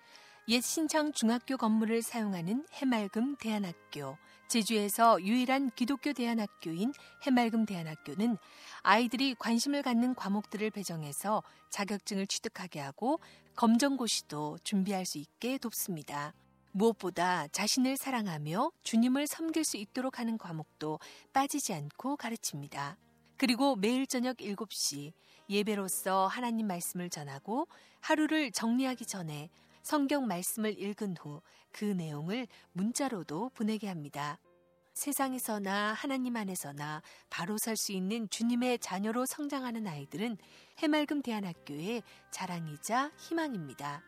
[0.48, 4.17] 옛 신창 중학교 건물을 사용하는 해맑음 대안학교
[4.52, 8.38] 제주에서 유일한 기독교 대안학교인 해맑음 대안학교는
[8.82, 13.22] 아이들이 관심을 갖는 과목들을 배정해서 자격증을 취득하게 하고
[13.56, 16.34] 검정고시도 준비할 수 있게 돕습니다.
[16.74, 21.00] 무엇보다 자신을 사랑하며 주님을 섬길 수 있도록 하는 과목도
[21.32, 22.98] 빠지지 않고 가르칩니다.
[23.38, 25.14] 그리고 매일 저녁 7시
[25.50, 27.70] 예배로서 하나님 말씀을 전하고
[28.02, 29.50] 하루를 정리하기 전에
[29.84, 31.41] 성경 말씀을 읽은 후
[31.72, 34.38] 그 내용을 문자로도 보내게 합니다.
[34.94, 40.38] 세상에서나 하나님 안에서나 바로 설 수 있는 주님의 자녀로 성장하는 아이들은
[40.80, 44.04] 해맑음 대안학교의 자랑이자 희망입니다.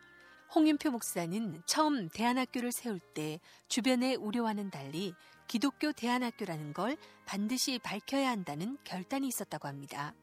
[0.54, 5.14] 홍윤표 목사는 처음 대안학교를 세울 때 주변의 우려와는 달리
[5.48, 10.14] 기독교 대안학교라는 걸 반드시 밝혀야 한다는 결단이 있었다고 합니다.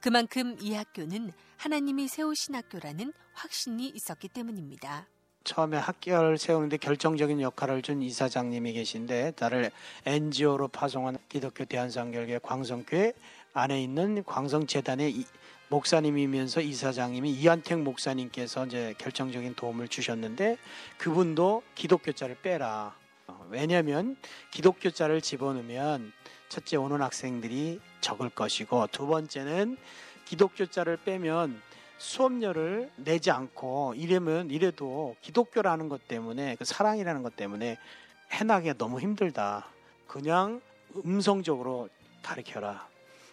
[0.00, 5.06] 그만큼 이 학교는 하나님이 세우신 학교라는 확신이 있었기 때문입니다.
[5.44, 9.70] 처음에 학교를 세우는데 결정적인 역할을 준 이사장님이 계신데 나를
[10.04, 13.12] NGO로 파송한 기독교 대한상결계 광성교회
[13.54, 15.24] 안에 있는 광성재단의 이-
[15.70, 20.56] 목사님이면서 이사장님이 이한택 목사님께서 이제 결정적인 도움을 주셨는데
[20.98, 22.94] 그분도 기독교자를 빼라.
[23.28, 24.16] 어, 왜냐하면
[24.50, 26.12] 기독교자를 집어넣으면
[26.50, 29.78] 첫째 오는 학생들이 적을 것이고 두 번째는
[30.26, 31.62] 기독교자를 빼면
[31.96, 37.78] 수업료를 내지 않고 이러면 이래도 기독교라는 것 때문에 그 사랑이라는 것 때문에
[38.32, 39.68] 해나기가 너무 힘들다.
[40.08, 40.60] 그냥
[41.04, 41.88] 음성적으로
[42.22, 42.88] 가르쳐라.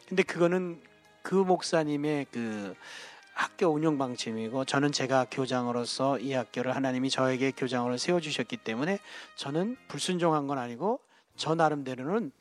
[0.08, 0.80] 근데 그거는
[1.24, 2.76] 그 목사님의 그
[3.34, 9.00] 학교 운영 방침이고 저는 제가 교장으로서 이 학교를 하나님이 저에게 교장으로 세워 주셨기 때문에
[9.36, 11.00] 저는 불순종한 건 아니고
[11.36, 12.32] 저 나름대로는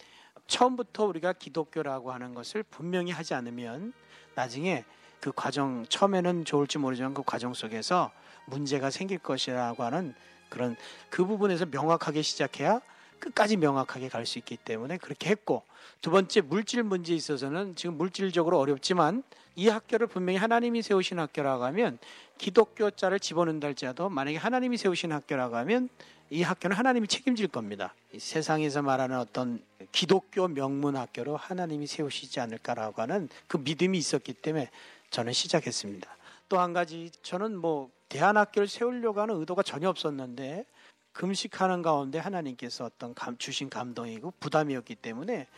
[0.47, 3.93] 처음부터 우리가 기독교라고 하는 것을 분명히 하지 않으면
[4.35, 4.85] 나중에
[5.21, 8.13] 그 과정 처음에는 좋을지 모르지만 그 과정 속에서
[8.47, 10.15] 문제가 생길 것이라고 하는
[10.49, 10.77] 그런
[11.11, 12.81] 그 부분에서 명확하게 시작해야
[13.19, 15.63] 끝까지 명확하게 갈 수 있기 때문에 그렇게 했고
[16.01, 19.23] 두 번째 물질 문제에 있어서는 지금 물질적으로 어렵지만
[19.55, 21.99] 이 학교를 분명히 하나님이 세우신 학교라고 하면
[22.39, 25.89] 기독교자를 집어넣는다 할지라도 만약에 하나님이 세우신 학교라고 하면
[26.29, 27.95] 이 학교는 하나님이 책임질 겁니다.
[28.13, 34.71] 이 세상에서 말하는 어떤 기독교 명문 학교로 하나님이 세우시지 않을까라고 하는 그 믿음이 있었기 때문에
[35.11, 36.17] 저는 시작했습니다.
[36.49, 40.65] 또 한 가지 저는 뭐 대안학교를 세우려고 하는 의도가 전혀 없었는데
[41.13, 45.49] 금식하는 가운데 하나님께서 어떤 감, 주신 감동이고 부담이었기 때문에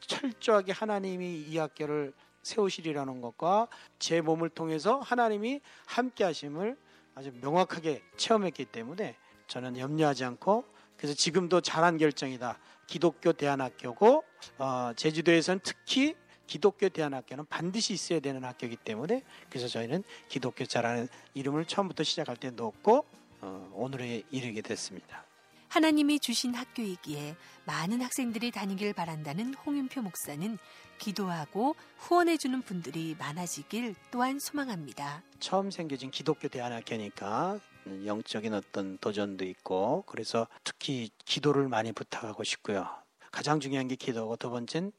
[0.00, 3.66] 철저하게 하나님이 이 학교를 세우시리라는 것과
[3.98, 6.76] 제 몸을 통해서 하나님이 함께 하심을
[7.14, 9.16] 아주 명확하게 체험했기 때문에
[9.48, 10.64] 저는 염려하지 않고
[10.96, 12.58] 그래서 지금도 잘한 결정이다.
[12.86, 14.24] 기독교 대안학교고
[14.58, 16.14] 어, 제주도에서는 특히
[16.46, 23.04] 기독교 대안학교는 반드시 있어야 되는 학교이기 때문에 그래서 저희는 기독교자라는 이름을 처음부터 시작할 때 넣었고
[23.40, 25.24] 어, 오늘에 이르게 됐습니다.
[25.68, 27.34] 하나님이 주신 학교이기에
[27.66, 30.58] 많은 학생들이 다니길 바란다는 홍윤표 목사는
[30.98, 35.22] 기도하고 후원해주는 분들이 많아지길 또한 소망합니다.
[35.40, 37.60] 처음 생겨진 기독교 대안학교니까
[38.04, 42.88] 영적인 어떤 도전도 있고 그래서 특히 기도를 많이 부탁하고 싶고요.
[43.30, 44.92] 가장 중요한 게 기도고 두 번째는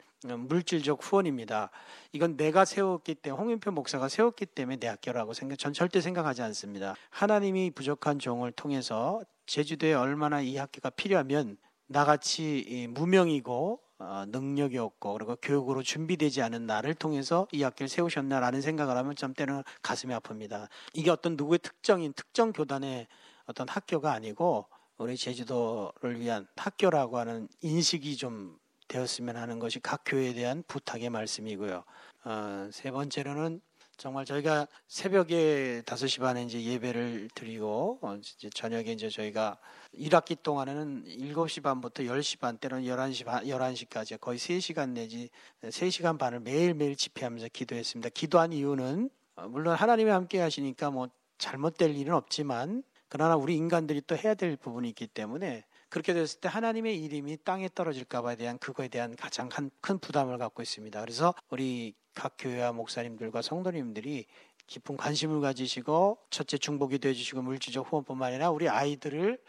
[0.47, 1.69] 물질적 후원입니다.
[2.11, 6.95] 이건 내가 세웠기 때문에 홍윤표 목사가 세웠기 때문에 내 학교라고 생각 전 절대 생각하지 않습니다.
[7.09, 15.35] 하나님이 부족한 종을 통해서 제주도에 얼마나 이 학교가 필요하면 나같이 무명이고 어, 능력이 없고 그리고
[15.41, 20.67] 교육으로 준비되지 않은 나를 통해서 이 학교를 세우셨나라는 생각을 하면 좀 때는 가슴이 아픕니다.
[20.93, 23.07] 이게 어떤 누구의 특정인 특정 교단의
[23.45, 28.57] 어떤 학교가 아니고 우리 제주도를 위한 학교라고 하는 인식이 좀
[28.87, 31.83] 되었으면 하는 것이 각 교회에 대한 부탁의 말씀이고요.
[32.25, 33.61] 어, 세 번째로는
[33.97, 39.57] 정말 저희가 새벽에 5시 반에 이제 예배를 드리고 어, 이제 저녁에 이제 저희가
[39.95, 45.29] 1학기 동안에는 7시 반부터 10시 반 때는 11시 반 11시까지 거의 3시간 내지
[45.63, 48.09] 3시간 반을 매일매일 집회하면서 기도했습니다.
[48.09, 54.15] 기도한 이유는 어, 물론 하나님이 함께 하시니까 뭐 잘못될 일은 없지만 그러나 우리 인간들이 또
[54.15, 58.89] 해야 될 부분이 있기 때문에 그렇게 됐을 때 하나님의 이름이 땅에 떨어질까 봐에 대한 그거에
[58.89, 60.99] 대한 가장 큰 부담을 갖고 있습니다.
[61.01, 64.25] 그래서 우리 각 교회와 목사님들과 성도님들이
[64.65, 69.39] 깊은 관심을 가지시고 첫째 중보기도 해주시고 물질적 후원뿐만 아니라 우리 아이들을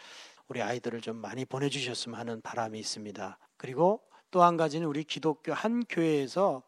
[0.49, 3.39] 우리 아이들을 좀 많이 보내주셨으면 하는 바람이 있습니다.
[3.57, 6.63] 그리고 또 한 가지는 우리 기독교 한 교회에서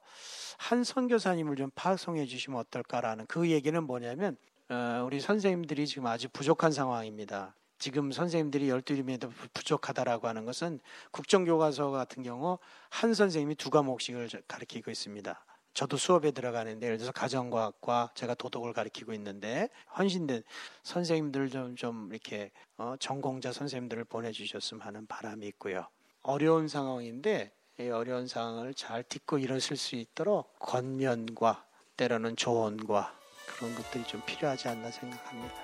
[0.57, 4.39] 한 선교사님을 좀 파송해 주시면 어떨까라는 그 얘기는 뭐냐면
[4.71, 7.55] 어, 우리 선생님들이 지금 아주 부족한 상황입니다.
[7.79, 12.59] 지금 선생님들이 12명에도 부족하다라고 하는 것은 국정교과서 같은 경우
[12.89, 15.45] 한 선생님이 두 과목씩을 가르치고 있습니다.
[15.75, 20.43] 저도 수업에 들어가는데 예를 들어서 가정과학과 제가 도덕을 가르치고 있는데 헌신된
[20.83, 25.87] 선생님들 좀, 좀 이렇게 어, 전공자 선생님들을 보내주셨으면 하는 바람이 있고요.
[26.23, 31.65] 어려운 상황인데 이 어려운 상황을 잘 딛고 일어설 수 있도록 권면과
[31.97, 33.15] 때로는 조언과
[33.47, 35.55] 그런 것들이 좀 필요하지 않나 생각합니다.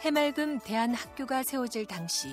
[0.00, 2.28] 해맑음 대한학교가 세워질 당시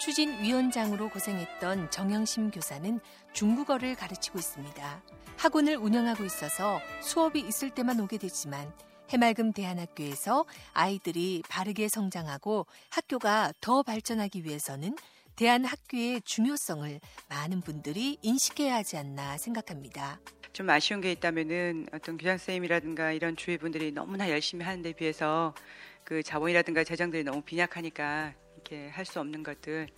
[0.00, 3.00] 추진위원장으로 고생했던 정영심 교사는
[3.38, 5.02] 중국어를 가르치고 있습니다.
[5.36, 8.72] 학원을 운영하고 있어서 수업이 있을 때만 오게 되지만
[9.10, 14.96] 해맑음 대한학교에서 아이들이 바르게 성장하고 학교가 더 발전하기 위해서는
[15.36, 16.98] 대한학교의 중요성을
[17.28, 20.18] 많은 분들이 인식해야 하지 않나 생각합니다.
[20.52, 25.54] 좀 아쉬운 게 있다면은 어떤 교장 선생님이라든가 이런 주위 분들이 너무나 열심히 하는 데 비해서
[26.02, 29.88] 그 자본이라든가 재정들이 너무 빈약하니까 이렇게 할 수 없는 것들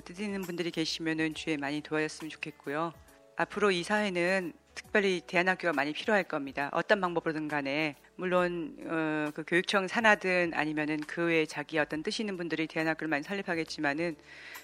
[0.00, 2.92] 뜻 있는 분들이 계시면은 주에 많이 도와줬으면 좋겠고요.
[3.36, 6.68] 앞으로 이 사회는 특별히 대안학교가 많이 필요할 겁니다.
[6.72, 12.36] 어떤 방법으로든 간에 물론 어, 그 교육청 산하든 아니면은 그 외에 자기 어떤 뜻 있는
[12.36, 14.16] 분들이 대안학교를 많이 설립하겠지만은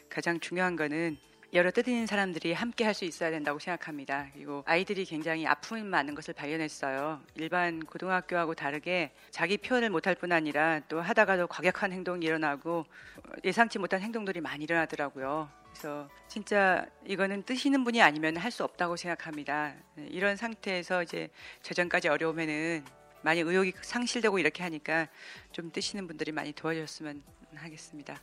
[0.08, 1.16] 가장 중요한 거는
[1.54, 4.28] 여러 뜻 있는 사람들이 함께 할 수 있어야 된다고 생각합니다.
[4.32, 7.20] 그리고 아이들이 굉장히 아픔이 많은 것을 발견했어요.
[7.34, 12.86] 일반 고등학교하고 다르게 자기 표현을 못할 뿐 아니라 또 하다가도 과격한 행동이 일어나고
[13.44, 15.50] 예상치 못한 행동들이 많이 일어나더라고요.
[15.70, 19.74] 그래서 진짜 이거는 뜻 있는 분이 아니면 할 수 없다고 생각합니다.
[19.96, 21.28] 이런 상태에서 이제
[21.62, 22.84] 재정까지 어려우면은
[23.22, 25.06] 많이 의욕이 상실되고 이렇게 하니까
[25.52, 27.22] 좀뜻 있는 분들이 많이 도와줬으면
[27.54, 28.20] 하겠습니다.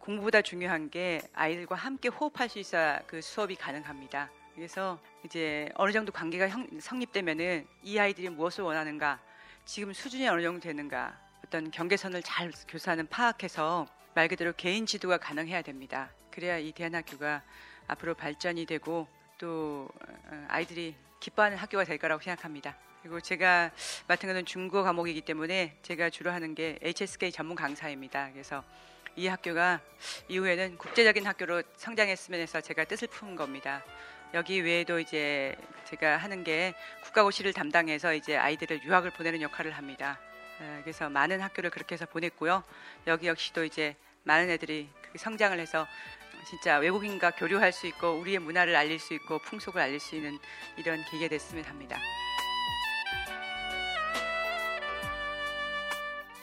[0.00, 4.30] 공부보다 중요한 게 아이들과 함께 호흡할 수 있어야 그 수업이 가능합니다.
[4.54, 9.20] 그래서 이제 어느 정도 관계가 형, 성립되면은 이 아이들이 무엇을 원하는가,
[9.64, 15.62] 지금 수준이 어느 정도 되는가, 어떤 경계선을 잘 교사는 파악해서 말 그대로 개인 지도가 가능해야
[15.62, 16.10] 됩니다.
[16.30, 17.42] 그래야 이 대안학교가
[17.86, 19.88] 앞으로 발전이 되고 또
[20.30, 22.76] 어, 아이들이 기뻐하는 학교가 될 거라고 생각합니다.
[23.02, 23.70] 그리고 제가
[24.08, 28.30] 맡은 것은 중국어 과목이기 때문에 제가 주로 하는 게 HSK 전문 강사입니다.
[28.32, 28.62] 그래서
[29.16, 29.80] 이 학교가
[30.28, 33.84] 이후에는 국제적인 학교로 성장했으면 해서 제가 뜻을 푼 겁니다.
[34.32, 40.20] 여기 외에도 이제 제가 하는 게 국가고시를 담당해서 이제 아이들을 유학을 보내는 역할을 합니다.
[40.82, 42.62] 그래서 많은 학교를 그렇게 해서 보냈고요.
[43.06, 45.86] 여기 역시도 이제 많은 애들이 성장을 해서
[46.48, 50.38] 진짜 외국인과 교류할 수 있고 우리의 문화를 알릴 수 있고 풍속을 알릴 수 있는
[50.76, 51.98] 이런 계기가 됐으면 합니다.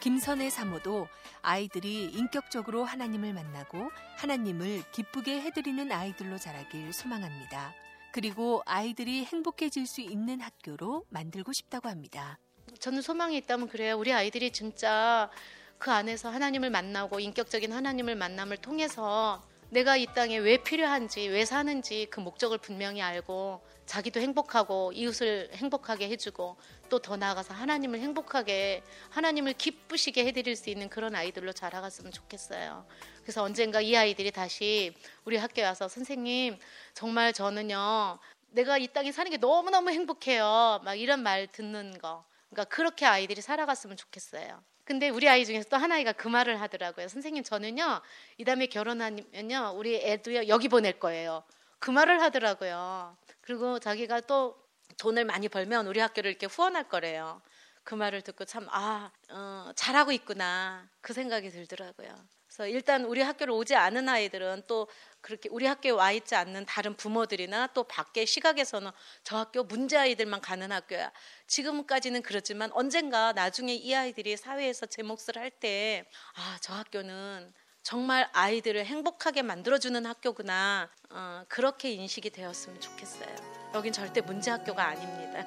[0.07, 1.09] 김선의 사모도
[1.41, 7.73] 아이들이 인격적으로 하나님을 만나고 하나님을 기쁘게 해드리는 아이들로 자라길 소망합니다.
[8.13, 12.39] 그리고 아이들이 행복해질 수 있는 학교로 만들고 싶다고 합니다.
[12.79, 13.97] 저는 소망이 있다면 그래요.
[13.97, 15.29] 우리 아이들이 진짜
[15.77, 22.07] 그 안에서 하나님을 만나고 인격적인 하나님을 만남을 통해서 내가 이 땅에 왜 필요한지, 왜 사는지
[22.09, 26.55] 그 목적을 분명히 알고 자기도 행복하고 이웃을 행복하게 해주고
[26.89, 32.85] 또 더 나아가서 하나님을 행복하게 하나님을 기쁘시게 해드릴 수 있는 그런 아이들로 자라갔으면 좋겠어요.
[33.21, 34.93] 그래서 언젠가 이 아이들이 다시
[35.25, 36.57] 우리 학교에 와서 선생님
[36.93, 38.19] 정말 저는요
[38.51, 40.81] 내가 이 땅에 사는 게 너무너무 행복해요.
[40.83, 42.25] 막 이런 말 듣는 거.
[42.49, 44.61] 그러니까 그렇게 아이들이 살아갔으면 좋겠어요.
[44.83, 47.09] 근데 우리 아이 중에서 또 하나이가 그 말을 하더라고요.
[47.09, 48.01] 선생님 저는요
[48.37, 51.43] 이 다음에 결혼하면요 우리 애도요 여기 보낼 거예요.
[51.79, 53.15] 그 말을 하더라고요.
[53.41, 54.57] 그리고 자기가 또
[54.97, 57.41] 돈을 많이 벌면 우리 학교를 이렇게 후원할 거래요.
[57.83, 60.89] 그 말을 듣고 참, 아, 어, 잘하고 있구나.
[61.01, 62.09] 그 생각이 들더라고요.
[62.47, 64.87] 그래서 일단 우리 학교를 오지 않은 아이들은 또
[65.21, 68.91] 그렇게 우리 학교에 와 있지 않는 다른 부모들이나 또 밖에 시각에서는
[69.23, 71.11] 저 학교 문제 아이들만 가는 학교야.
[71.47, 78.29] 지금까지는 그렇지만 언젠가 나중에 이 아이들이 사회에서 제 몫을 할 때, 아, 저 학교는 정말
[78.33, 80.89] 아이들을 행복하게 만들어주는 학교구나.
[81.09, 83.56] 어, 그렇게 인식이 되었으면 좋겠어요.
[83.73, 85.45] 여긴 절대 문제 학교가 아닙니다.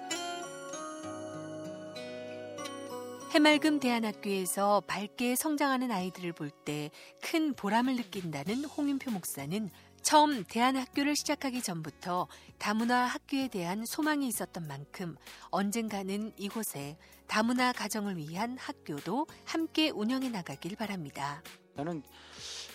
[3.31, 6.91] 해맑음 대안학교에서 밝게 성장하는 아이들을 볼 때
[7.23, 9.71] 큰 보람을 느낀다는 홍윤표 목사는
[10.03, 12.27] 처음 대안학교를 시작하기 전부터
[12.59, 15.17] 다문화 학교에 대한 소망이 있었던 만큼
[15.51, 16.97] 언젠가는 이곳에
[17.29, 21.43] 다문화 가정을 위한 학교도 함께 운영해 나가길 바랍니다.
[21.77, 22.03] 저는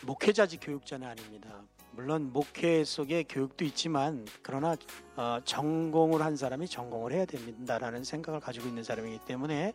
[0.03, 1.63] 목회자지 교육자는 아닙니다.
[1.95, 4.75] 물론 목회 속에 교육도 있지만 그러나
[5.15, 9.73] 어, 전공을 한 사람이 전공을 해야 된다라는 생각을 가지고 있는 사람이기 때문에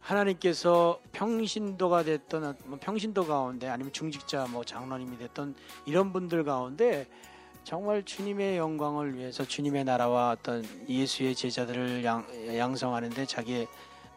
[0.00, 5.54] 하나님께서 평신도가 됐던 뭐 평신도 가운데 아니면 중직자 뭐 장로님이 됐던
[5.86, 7.06] 이런 분들 가운데
[7.62, 13.68] 정말 주님의 영광을 위해서 주님의 나라와 어떤 예수의 제자들을 양, 양성하는데 자기의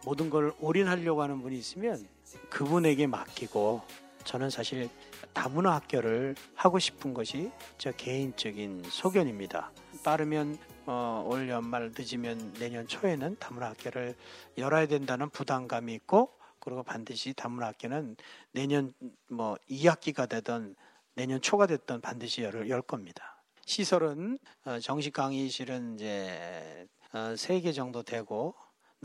[0.03, 2.03] 모든 걸 올인하려고 하는 분이 있으면
[2.49, 3.83] 그분에게 맡기고
[4.23, 4.89] 저는 사실
[5.35, 9.71] 다문화 학교를 하고 싶은 것이 저 개인적인 소견입니다.
[10.03, 10.57] 빠르면
[10.87, 14.15] 어, 올 연말 늦으면 내년 초에는 다문화 학교를
[14.57, 18.15] 열어야 된다는 부담감이 있고 그리고 반드시 다문화 학교는
[18.53, 18.93] 내년
[19.27, 20.75] 뭐 2학기가 되던
[21.13, 23.43] 내년 초가 됐던 반드시 열, 열 겁니다.
[23.65, 28.55] 시설은 어, 정식 강의실은 이제 어, 3개 정도 되고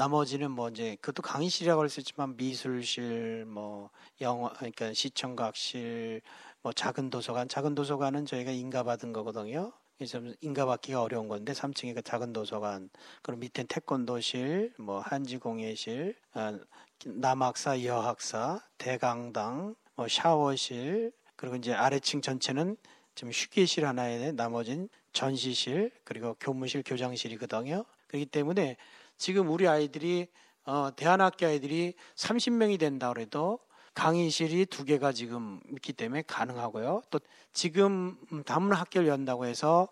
[0.01, 3.91] 나머지는 뭐 이제 그것도 강의실이라고 할 수 있지만 미술실 뭐
[4.23, 6.23] 영화 그러니까 시청각실
[6.63, 9.73] 뭐 작은 도서관 작은 도서관은 저희가 인가받은 거거든요.
[9.99, 12.89] 그래서 인가받기가 어려운 건데 3층에 그 작은 도서관
[13.21, 16.59] 그리고 밑에 태권도실 뭐 한지공예실 아,
[17.05, 22.79] 남학사 여학사 대강당 뭐 샤워실 그리고 이제 아래층 전체는
[23.15, 27.85] 지금 휴게실 하나에 나머진 전시실 그리고 교무실 교장실이거든요.
[28.07, 28.79] 그렇기 때문에
[29.21, 30.29] 지금 우리 아이들이
[30.65, 33.59] 어, 대안학교 아이들이 30명이 된다 그래도
[33.93, 37.03] 강의실이 두 개가 지금 있기 때문에 가능하고요.
[37.11, 37.21] 또
[37.53, 38.17] 지금
[38.47, 39.89] 다문 학교를 연다고 해서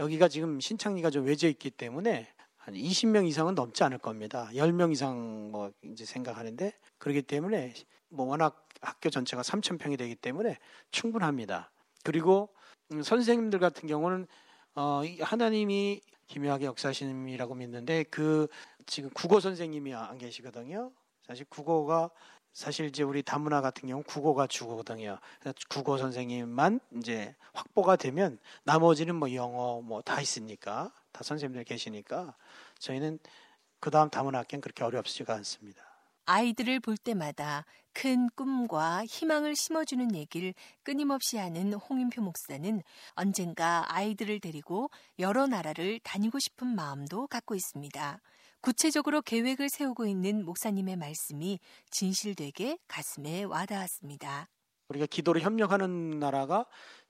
[0.00, 4.50] 여기가 지금 신창리가 좀 외져 있기 때문에 한 20명 이상은 넘지 않을 겁니다.
[4.54, 7.74] 10명 이상 뭐 이제 생각하는데 그렇기 때문에
[8.08, 10.58] 뭐 워낙 학교 전체가 3천 평이 되기 때문에
[10.90, 11.70] 충분합니다.
[12.02, 12.48] 그리고
[12.90, 14.26] 음, 선생님들 같은 경우는
[14.74, 18.48] 어 하나님이 기묘하게 역사하심이라고 믿는데 그
[18.86, 20.92] 지금 국어 선생님이 안 계시거든요.
[21.26, 22.10] 사실 국어가
[22.52, 25.18] 사실 이제 우리 다문화 같은 경우 국어가 주거든요.
[25.68, 32.34] 국어 선생님만 이제 확보가 되면 나머지는 뭐 영어 뭐 다 있으니까 다 선생님들 계시니까
[32.78, 33.18] 저희는
[33.80, 35.82] 그 다음 다문화 학교는 그렇게 어렵지가 않습니다.
[36.26, 42.82] 아이들을 볼 때마다 큰 꿈과 희망을 심어주는 얘기를 끊임없이 하는 홍인표 목사는
[43.14, 48.20] 언젠가 아이들을 데리고 여러 나라를 다니고 싶은 마음도 갖고 있습니다.
[48.60, 51.60] 구체적으로 계획을 세우고 있는 목사님의 말씀이
[51.90, 54.48] 진실되게 가슴에 와닿았습니다.
[54.88, 56.66] 우리가 기도로 협력하는 나라가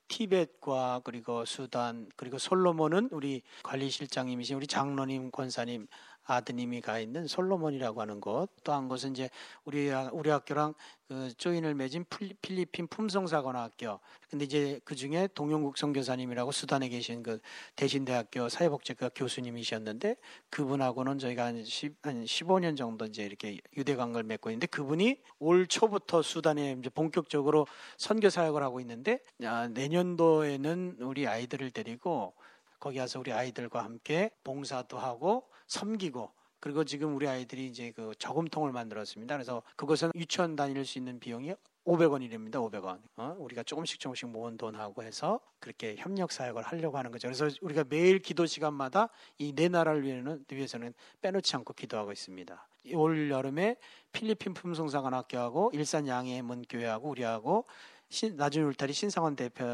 [0.07, 5.87] 티벳과 그리고 수단 그리고 솔로몬은 우리 관리실장님이신 우리 장로님 권사님
[6.25, 9.29] 아드님이 가 있는 솔로몬이라고 하는 곳, 또 한 곳은 이제
[9.63, 10.73] 우리 우리 학교랑
[11.07, 12.05] 그 조인을 맺은
[12.41, 13.99] 필리핀 품성사관학교.
[14.29, 17.39] 근데 이제 그 중에 동영국 선교사님이라고 수단에 계신 그
[17.75, 20.15] 대신대학교 사회복지과 교수님이셨는데
[20.49, 25.67] 그분하고는 저희가 한, 10, 한 15년 정도 이제 이렇게 유대 관계를 맺고 있는데 그분이 올
[25.67, 27.67] 초부터 수단에 이제 본격적으로
[27.97, 32.33] 선교 사역을 하고 있는데 아, 내년도에는 우리 아이들을 데리고
[32.79, 38.71] 거기 가서 우리 아이들과 함께 봉사도 하고 섬기고 그리고 지금 우리 아이들이 이제 그 저금통을
[38.71, 39.35] 만들었습니다.
[39.35, 41.53] 그래서 그것은 유치원 다닐 수 있는 비용이
[41.85, 42.55] 500원이랍니다.
[42.55, 42.99] 500원.
[43.17, 43.35] 어?
[43.37, 47.27] 우리가 조금씩 조금씩 모은 돈하고 해서 그렇게 협력 사역을 하려고 하는 거죠.
[47.27, 52.67] 그래서 우리가 매일 기도 시간마다 이내 나라를 위해서는, 위해서는 빼놓지 않고 기도하고 있습니다.
[52.93, 53.77] 올 여름에
[54.11, 57.65] 필리핀 품성사관 학교하고 일산 양해문 교회하고 우리하고
[58.09, 59.65] 신, 나중에 울타리 신상원 대표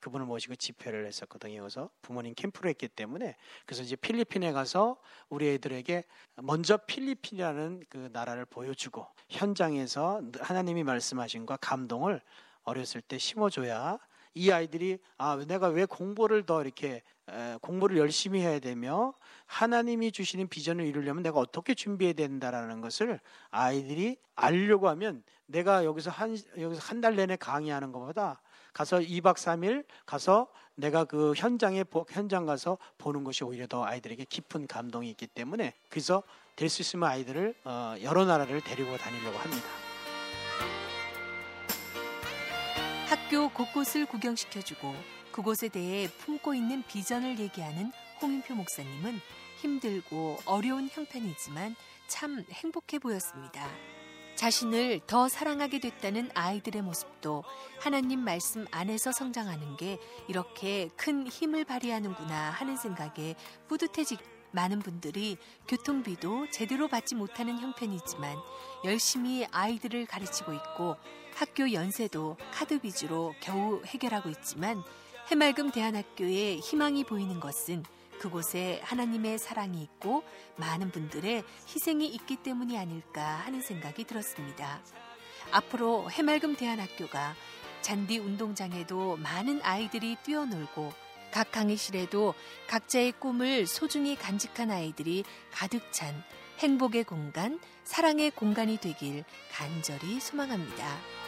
[0.00, 1.60] 그분을 모시고 집회를 했었거든요.
[1.60, 4.96] 그래서 부모님 캠프를 했기 때문에 그래서 이제 필리핀에 가서
[5.28, 6.04] 우리 애들에게
[6.42, 12.20] 먼저 필리핀이라는 그 나라를 보여주고 현장에서 하나님이 말씀하신 과 감동을
[12.64, 13.98] 어렸을 때 심어줘야
[14.34, 19.14] 이 아이들이 아 내가 왜 공부를 더 이렇게 에, 공부를 열심히 해야 되며
[19.46, 26.36] 하나님이 주시는 비전을 이루려면 내가 어떻게 준비해야 된다라는 것을 아이들이 알려고 하면 내가 여기서 한
[26.58, 28.40] 여기서 한 달 내내 강의하는 것보다
[28.72, 34.66] 가서 2박 3일 가서 내가 그 현장에 현장 가서 보는 것이 오히려 더 아이들에게 깊은
[34.66, 36.22] 감동이 있기 때문에 그래서
[36.56, 39.66] 될 수 있으면 아이들을 어, 여러 나라를 데리고 다니려고 합니다.
[43.08, 44.94] 학교 곳곳을 구경시켜주고
[45.32, 47.90] 그곳에 대해 품고 있는 비전을 얘기하는
[48.20, 49.18] 홍인표 목사님은
[49.60, 51.74] 힘들고 어려운 형편이지만
[52.06, 53.68] 참 행복해 보였습니다.
[54.34, 57.44] 자신을 더 사랑하게 됐다는 아이들의 모습도
[57.80, 63.36] 하나님 말씀 안에서 성장하는 게 이렇게 큰 힘을 발휘하는구나 하는 생각에
[63.68, 64.16] 뿌듯해지
[64.52, 65.36] 많은 분들이
[65.68, 68.36] 교통비도 제대로 받지 못하는 형편이지만
[68.84, 70.96] 열심히 아이들을 가르치고 있고
[71.34, 74.82] 학교 연세도 카드 위주로 겨우 해결하고 있지만
[75.30, 77.84] 해맑음 대안학교에 희망이 보이는 것은
[78.22, 80.22] 그곳에 하나님의 사랑이 있고
[80.54, 84.80] 많은 분들의 희생이 있기 때문이 아닐까 하는 생각이 들었습니다.
[85.50, 87.34] 앞으로 해맑음 대안학교가
[87.80, 90.92] 잔디 운동장에도 많은 아이들이 뛰어놀고
[91.32, 92.34] 각 강의실에도
[92.68, 96.22] 각자의 꿈을 소중히 간직한 아이들이 가득 찬
[96.60, 101.21] 행복의 공간, 사랑의 공간이 되길 간절히 소망합니다.